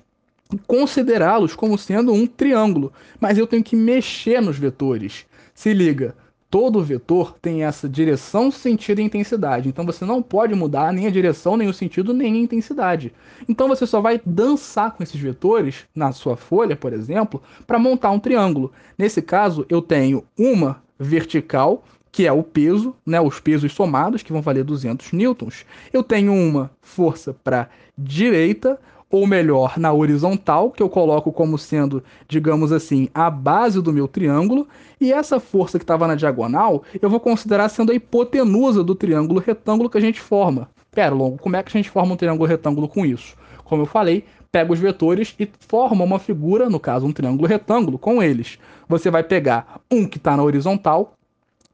considerá-los 0.67 1.55
como 1.55 1.79
sendo 1.79 2.13
um 2.13 2.27
triângulo, 2.27 2.93
mas 3.21 3.39
eu 3.39 3.47
tenho 3.47 3.63
que 3.63 3.77
mexer 3.77 4.43
nos 4.43 4.59
vetores. 4.59 5.25
Se 5.55 5.73
liga, 5.73 6.13
todo 6.51 6.83
vetor 6.83 7.37
tem 7.41 7.65
essa 7.65 7.89
direção, 7.89 8.51
sentido 8.51 9.01
e 9.01 9.05
intensidade. 9.05 9.69
Então 9.69 9.85
você 9.85 10.05
não 10.05 10.23
pode 10.23 10.55
mudar 10.55 10.93
nem 10.93 11.07
a 11.07 11.11
direção, 11.11 11.57
nem 11.57 11.69
o 11.69 11.75
sentido, 11.75 12.15
nem 12.15 12.35
a 12.35 12.39
intensidade. 12.39 13.13
Então 13.49 13.69
você 13.69 13.87
só 13.87 14.01
vai 14.01 14.21
dançar 14.25 14.93
com 14.93 15.03
esses 15.03 15.21
vetores 15.21 15.87
na 15.95 16.13
sua 16.13 16.37
folha, 16.37 16.77
por 16.77 16.93
exemplo, 16.93 17.43
para 17.67 17.79
montar 17.79 18.11
um 18.11 18.21
triângulo. 18.21 18.73
Nesse 18.97 19.21
caso, 19.21 19.67
eu 19.69 19.83
tenho 19.83 20.25
uma 20.39 20.83
vertical, 20.99 21.85
que 22.11 22.27
é 22.27 22.33
o 22.33 22.43
peso, 22.43 22.95
né, 23.05 23.21
os 23.21 23.41
pesos 23.41 23.73
somados, 23.73 24.23
que 24.23 24.33
vão 24.33 24.41
valer 24.41 24.65
200 24.65 25.13
newtons. 25.13 25.67
Eu 25.93 26.03
tenho 26.03 26.33
uma 26.33 26.71
força 26.81 27.37
para 27.45 27.69
direita, 27.99 28.79
ou 29.11 29.27
melhor, 29.27 29.79
na 29.79 29.93
horizontal, 29.93 30.71
que 30.71 30.83
eu 30.83 30.89
coloco 30.89 31.33
como 31.33 31.57
sendo, 31.57 32.03
digamos 32.29 32.73
assim, 32.73 33.09
a 33.15 33.31
base 33.31 33.81
do 33.81 33.93
meu 33.93 34.09
triângulo, 34.09 34.67
e 35.01 35.13
essa 35.13 35.39
força 35.39 35.79
que 35.79 35.85
estava 35.85 36.07
na 36.07 36.15
diagonal, 36.15 36.83
eu 37.01 37.09
vou 37.09 37.21
considerar 37.21 37.69
sendo 37.69 37.93
a 37.93 37.95
hipotenusa 37.95 38.83
do 38.83 38.95
triângulo 38.95 39.41
retângulo 39.41 39.89
que 39.89 39.99
a 39.99 40.01
gente 40.01 40.21
forma. 40.21 40.69
Pera, 40.91 41.15
Longo, 41.15 41.39
como 41.39 41.57
é 41.57 41.63
que 41.63 41.69
a 41.69 41.79
gente 41.79 41.91
forma 41.91 42.15
um 42.15 42.17
triângulo 42.17 42.49
retângulo 42.49 42.89
com 42.89 43.05
isso? 43.07 43.37
Como 43.65 43.83
eu 43.83 43.87
falei, 43.87 44.25
pega 44.51 44.73
os 44.73 44.79
vetores 44.79 45.35
e 45.39 45.49
forma 45.69 46.05
uma 46.05 46.19
figura, 46.19 46.71
no 46.71 46.81
caso 46.81 47.07
um 47.07 47.13
triângulo 47.13 47.47
retângulo, 47.47 47.99
com 47.99 48.23
eles. 48.23 48.59
Você 48.89 49.11
vai 49.11 49.23
pegar 49.23 49.81
um 49.91 50.07
que 50.07 50.17
está 50.17 50.37
na 50.37 50.43
horizontal, 50.43 51.13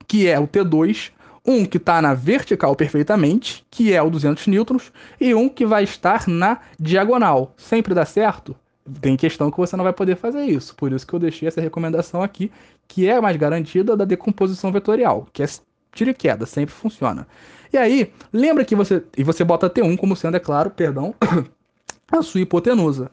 que 0.06 0.28
é 0.28 0.38
o 0.38 0.48
T2, 0.48 1.12
um 1.44 1.64
que 1.64 1.76
está 1.76 2.00
na 2.00 2.14
vertical 2.14 2.74
perfeitamente, 2.76 3.64
que 3.70 3.92
é 3.92 4.00
o 4.00 4.10
200 4.10 4.46
newtons, 4.46 4.92
e 5.20 5.34
um 5.34 5.48
que 5.48 5.66
vai 5.66 5.84
estar 5.84 6.28
na 6.28 6.60
diagonal. 6.78 7.52
Sempre 7.56 7.94
dá 7.94 8.04
certo? 8.04 8.54
Tem 9.00 9.16
questão 9.16 9.50
que 9.50 9.56
você 9.56 9.76
não 9.76 9.84
vai 9.84 9.92
poder 9.92 10.16
fazer 10.16 10.44
isso. 10.44 10.74
Por 10.74 10.92
isso 10.92 11.06
que 11.06 11.14
eu 11.14 11.18
deixei 11.18 11.48
essa 11.48 11.60
recomendação 11.60 12.22
aqui, 12.22 12.50
que 12.86 13.08
é 13.08 13.20
mais 13.20 13.36
garantida 13.36 13.96
da 13.96 14.04
decomposição 14.04 14.70
vetorial, 14.72 15.26
que 15.32 15.42
é 15.42 15.46
tiro 15.92 16.10
e 16.10 16.14
queda, 16.14 16.46
sempre 16.46 16.74
funciona. 16.74 17.26
E 17.72 17.78
aí, 17.78 18.12
lembra 18.32 18.64
que 18.64 18.74
você. 18.74 19.02
E 19.16 19.24
você 19.24 19.44
bota 19.44 19.70
T1 19.70 19.96
como 19.96 20.16
sendo, 20.16 20.36
é 20.36 20.40
claro, 20.40 20.70
perdão, 20.70 21.14
a 22.10 22.22
sua 22.22 22.40
hipotenusa. 22.40 23.10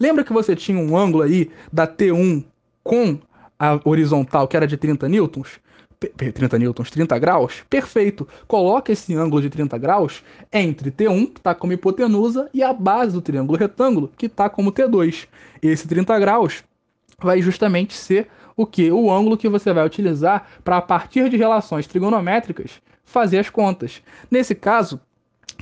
Lembra 0.00 0.24
que 0.24 0.32
você 0.32 0.56
tinha 0.56 0.78
um 0.78 0.96
ângulo 0.96 1.24
aí 1.24 1.50
da 1.72 1.86
T1 1.86 2.44
com 2.82 3.18
a 3.58 3.80
horizontal 3.84 4.46
que 4.46 4.56
era 4.56 4.66
de 4.66 4.76
30 4.76 5.08
newtons? 5.08 5.60
30 5.98 6.58
newtons, 6.58 6.90
30 6.90 7.18
graus, 7.18 7.64
perfeito. 7.68 8.26
Coloca 8.46 8.92
esse 8.92 9.14
ângulo 9.14 9.42
de 9.42 9.50
30 9.50 9.76
graus 9.78 10.22
entre 10.52 10.90
T1, 10.90 11.26
que 11.32 11.40
está 11.40 11.54
como 11.54 11.72
hipotenusa, 11.72 12.48
e 12.54 12.62
a 12.62 12.72
base 12.72 13.12
do 13.12 13.20
triângulo 13.20 13.58
retângulo, 13.58 14.10
que 14.16 14.26
está 14.26 14.48
como 14.48 14.72
T2. 14.72 15.26
Esse 15.62 15.88
30 15.88 16.18
graus 16.18 16.62
vai 17.20 17.42
justamente 17.42 17.94
ser 17.94 18.28
o 18.56 18.66
que? 18.66 18.90
O 18.90 19.12
ângulo 19.12 19.36
que 19.36 19.48
você 19.48 19.72
vai 19.72 19.84
utilizar 19.84 20.48
para, 20.64 20.76
a 20.76 20.82
partir 20.82 21.28
de 21.28 21.36
relações 21.36 21.86
trigonométricas, 21.86 22.80
fazer 23.04 23.38
as 23.38 23.50
contas. 23.50 24.02
Nesse 24.30 24.54
caso, 24.54 25.00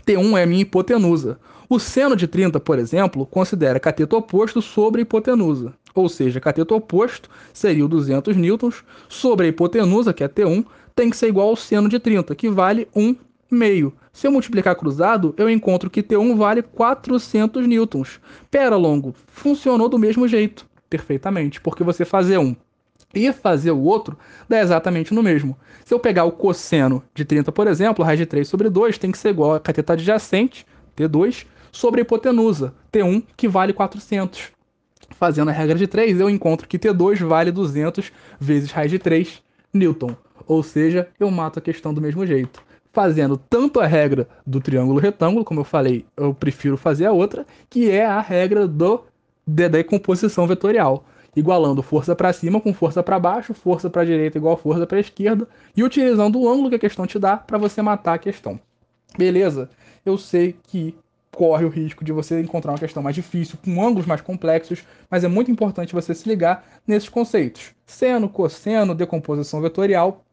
T1 0.06 0.38
é 0.38 0.46
minha 0.46 0.62
hipotenusa. 0.62 1.38
O 1.68 1.80
seno 1.80 2.14
de 2.14 2.28
30, 2.28 2.60
por 2.60 2.78
exemplo, 2.78 3.26
considera 3.26 3.80
cateto 3.80 4.16
oposto 4.16 4.62
sobre 4.62 5.00
a 5.00 5.02
hipotenusa. 5.02 5.74
Ou 5.96 6.08
seja, 6.08 6.40
cateto 6.40 6.76
oposto 6.76 7.28
seria 7.52 7.84
o 7.84 7.88
200 7.88 8.36
newtons 8.36 8.84
sobre 9.08 9.46
a 9.46 9.48
hipotenusa, 9.48 10.12
que 10.12 10.22
é 10.22 10.28
T1, 10.28 10.64
tem 10.94 11.10
que 11.10 11.16
ser 11.16 11.26
igual 11.26 11.48
ao 11.48 11.56
seno 11.56 11.88
de 11.88 11.98
30, 11.98 12.34
que 12.36 12.48
vale 12.48 12.86
1 12.94 13.16
meio. 13.50 13.92
Se 14.12 14.28
eu 14.28 14.32
multiplicar 14.32 14.76
cruzado, 14.76 15.34
eu 15.36 15.50
encontro 15.50 15.90
que 15.90 16.04
T1 16.04 16.36
vale 16.36 16.62
400 16.62 17.66
newtons. 17.66 18.20
Pera, 18.48 18.76
longo, 18.76 19.12
funcionou 19.26 19.88
do 19.88 19.98
mesmo 19.98 20.28
jeito, 20.28 20.64
perfeitamente, 20.88 21.60
porque 21.60 21.82
você 21.82 22.04
fazer 22.04 22.38
um 22.38 22.54
e 23.14 23.32
fazer 23.32 23.72
o 23.72 23.82
outro 23.82 24.16
dá 24.48 24.60
exatamente 24.60 25.12
no 25.12 25.22
mesmo. 25.22 25.56
Se 25.84 25.92
eu 25.92 25.98
pegar 25.98 26.24
o 26.24 26.32
cosseno 26.32 27.02
de 27.14 27.24
30, 27.24 27.50
por 27.50 27.66
exemplo, 27.66 28.04
raiz 28.04 28.18
de 28.18 28.26
3 28.26 28.46
sobre 28.46 28.68
2 28.68 28.98
tem 28.98 29.10
que 29.10 29.18
ser 29.18 29.30
igual 29.30 29.54
a 29.54 29.60
cateto 29.60 29.92
adjacente, 29.92 30.66
T2, 30.96 31.46
sobre 31.72 32.00
a 32.00 32.02
hipotenusa, 32.02 32.74
T1, 32.92 33.22
que 33.36 33.48
vale 33.48 33.72
400. 33.72 34.52
Fazendo 35.10 35.48
a 35.48 35.52
regra 35.52 35.76
de 35.76 35.86
3, 35.86 36.20
eu 36.20 36.28
encontro 36.28 36.66
que 36.68 36.78
T2 36.78 37.24
vale 37.24 37.52
200 37.52 38.12
vezes 38.40 38.70
raiz 38.70 38.90
de 38.90 38.98
3 38.98 39.42
newton. 39.72 40.16
Ou 40.46 40.62
seja, 40.62 41.08
eu 41.18 41.30
mato 41.30 41.58
a 41.58 41.62
questão 41.62 41.94
do 41.94 42.00
mesmo 42.00 42.26
jeito. 42.26 42.62
fazendo 42.96 43.36
tanto 43.36 43.78
a 43.78 43.86
regra 43.86 44.26
do 44.46 44.58
triângulo 44.58 44.98
retângulo, 44.98 45.44
como 45.44 45.60
eu 45.60 45.64
falei, 45.64 46.06
eu 46.16 46.32
prefiro 46.32 46.78
fazer 46.78 47.04
a 47.04 47.12
outra, 47.12 47.46
que 47.68 47.90
é 47.90 48.06
a 48.06 48.22
regra 48.22 48.66
do 48.66 49.04
da 49.46 49.68
decomposição 49.68 50.46
vetorial, 50.46 51.04
igualando 51.36 51.82
força 51.82 52.16
para 52.16 52.32
cima 52.32 52.58
com 52.58 52.72
força 52.72 53.02
para 53.02 53.18
baixo, 53.18 53.52
força 53.52 53.90
para 53.90 54.02
direita 54.02 54.38
igual 54.38 54.56
força 54.56 54.86
para 54.86 54.98
esquerda, 54.98 55.46
e 55.76 55.84
utilizando 55.84 56.40
o 56.40 56.48
ângulo 56.48 56.70
que 56.70 56.76
a 56.76 56.78
questão 56.78 57.06
te 57.06 57.18
dá 57.18 57.36
para 57.36 57.58
você 57.58 57.82
matar 57.82 58.14
a 58.14 58.18
questão. 58.18 58.58
Beleza? 59.18 59.68
Eu 60.02 60.16
sei 60.16 60.56
que 60.66 60.94
corre 61.36 61.66
o 61.66 61.68
risco 61.68 62.02
de 62.02 62.12
você 62.12 62.40
encontrar 62.40 62.72
uma 62.72 62.78
questão 62.78 63.02
mais 63.02 63.14
difícil, 63.14 63.58
com 63.62 63.86
ângulos 63.86 64.06
mais 64.06 64.22
complexos, 64.22 64.82
mas 65.10 65.22
é 65.22 65.28
muito 65.28 65.50
importante 65.50 65.92
você 65.92 66.14
se 66.14 66.26
ligar 66.26 66.64
nesses 66.86 67.10
conceitos. 67.10 67.74
Seno, 67.84 68.26
cosseno, 68.26 68.94
decomposição 68.94 69.60
vetorial, 69.60 70.24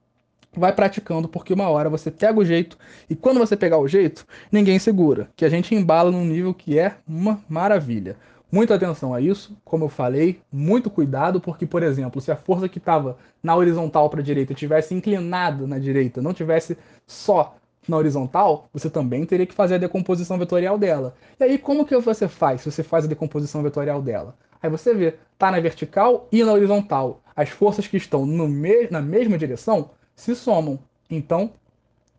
vai 0.56 0.72
praticando, 0.72 1.28
porque 1.28 1.54
uma 1.54 1.68
hora 1.68 1.89
você 1.89 2.10
pega 2.10 2.39
o 2.39 2.46
jeito, 2.46 2.78
e 3.10 3.18
quando 3.18 3.38
você 3.38 3.58
pegar 3.58 3.80
o 3.80 3.88
jeito, 3.88 4.26
ninguém 4.50 4.80
segura, 4.80 5.30
que 5.36 5.44
a 5.44 5.50
gente 5.50 5.76
embala 5.76 6.10
num 6.10 6.24
nível 6.24 6.54
que 6.54 6.80
é 6.80 6.96
uma 7.06 7.44
maravilha. 7.50 8.16
Muita 8.50 8.76
atenção 8.76 9.13
a 9.13 9.20
isso, 9.20 9.58
como 9.66 9.84
eu 9.84 9.89
falei, 9.89 10.39
muito 10.50 10.89
cuidado, 10.89 11.42
porque, 11.42 11.66
por 11.66 11.84
exemplo, 11.84 12.22
se 12.22 12.32
a 12.32 12.38
força 12.38 12.70
que 12.70 12.78
estava 12.78 13.18
na 13.42 13.54
horizontal 13.58 14.10
para 14.10 14.22
a 14.22 14.24
direita 14.24 14.54
tivesse 14.54 14.94
inclinada 14.94 15.68
na 15.68 15.80
direita, 15.80 16.22
não 16.22 16.34
tivesse 16.34 16.78
só 17.06 17.58
na 17.89 17.98
horizontal, 17.98 18.69
você 18.74 18.89
também 18.89 19.26
teria 19.26 19.46
que 19.46 19.54
fazer 19.54 19.76
a 19.76 19.80
decomposição 19.80 20.38
vetorial 20.38 20.78
dela. 20.78 21.15
E 21.39 21.43
aí, 21.43 21.58
como 21.58 21.86
que 21.86 21.98
você 21.98 22.28
faz 22.28 22.62
se 22.62 22.72
você 22.72 22.84
faz 22.84 23.06
a 23.06 23.08
decomposição 23.08 23.62
vetorial 23.62 24.02
dela? 24.02 24.36
Aí 24.62 24.69
você 24.69 24.93
vê, 24.93 25.15
tá 25.38 25.52
na 25.52 25.60
vertical 25.60 26.28
e 26.32 26.43
na 26.43 26.54
horizontal. 26.54 27.22
As 27.36 27.50
forças 27.50 27.88
que 27.88 27.98
estão 27.98 28.26
me 28.26 28.88
na 28.89 29.02
mesma 29.02 29.38
direção 29.38 29.91
se 30.15 30.36
somam. 30.36 30.80
Então, 31.10 31.52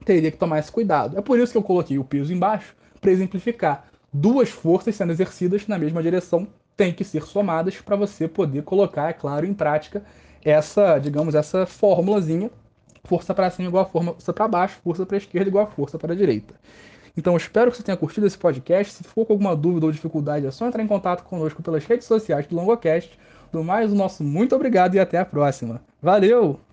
teria 0.05 0.31
que 0.31 0.37
tomar 0.37 0.59
esse 0.59 0.71
cuidado. 0.71 1.19
É 1.19 1.23
por 1.23 1.39
isso 1.39 1.53
que 1.53 1.59
eu 1.59 1.63
coloquei 1.63 1.99
o 1.99 2.05
peso 2.05 2.33
embaixo, 2.33 2.77
para 3.01 3.11
exemplificar. 3.11 3.87
Duas 4.13 4.51
forças 4.51 4.95
sendo 4.95 5.13
exercidas 5.13 5.67
na 5.67 5.79
mesma 5.79 6.03
direção 6.03 6.47
têm 6.77 6.93
que 6.93 7.05
ser 7.05 7.23
somadas 7.23 7.81
para 7.81 7.97
você 7.97 8.27
poder 8.27 8.63
colocar, 8.63 9.11
é 9.11 9.13
claro, 9.13 9.47
em 9.47 9.55
prática 9.55 10.05
essa, 10.45 10.99
digamos, 10.99 11.35
essa 11.35 11.67
fórmulazinha 11.67 12.51
força 13.05 13.35
para 13.35 13.51
cima 13.51 13.69
igual 13.69 13.85
a 13.85 13.87
força 13.87 14.33
para 14.33 14.49
baixo, 14.49 14.81
força 14.83 15.07
para 15.07 15.17
esquerda 15.17 15.49
igual 15.49 15.65
a 15.65 15.71
força 15.71 15.99
para 15.99 16.13
a 16.13 16.17
direita. 16.17 16.55
Então, 17.17 17.37
espero 17.37 17.71
que 17.71 17.77
você 17.77 17.83
tenha 17.83 17.97
curtido 17.97 18.27
esse 18.27 18.37
podcast. 18.37 18.95
Se 18.95 19.05
for 19.05 19.25
com 19.25 19.35
alguma 19.35 19.55
dúvida 19.55 19.87
ou 19.87 19.93
dificuldade, 19.93 20.47
é 20.47 20.51
só 20.51 20.67
entrar 20.67 20.83
em 20.83 20.87
contato 20.87 21.23
conosco 21.23 21.63
pelas 21.63 21.85
redes 21.85 22.07
sociais 22.07 22.47
do 22.47 22.57
Longocast. 22.57 23.17
Do 23.53 23.63
mais, 23.63 23.93
o 23.93 23.95
nosso 23.95 24.25
muito 24.25 24.55
obrigado 24.55 24.97
e 24.97 24.99
até 24.99 25.19
a 25.19 25.25
próxima. 25.25 25.81
Valeu! 26.03 26.59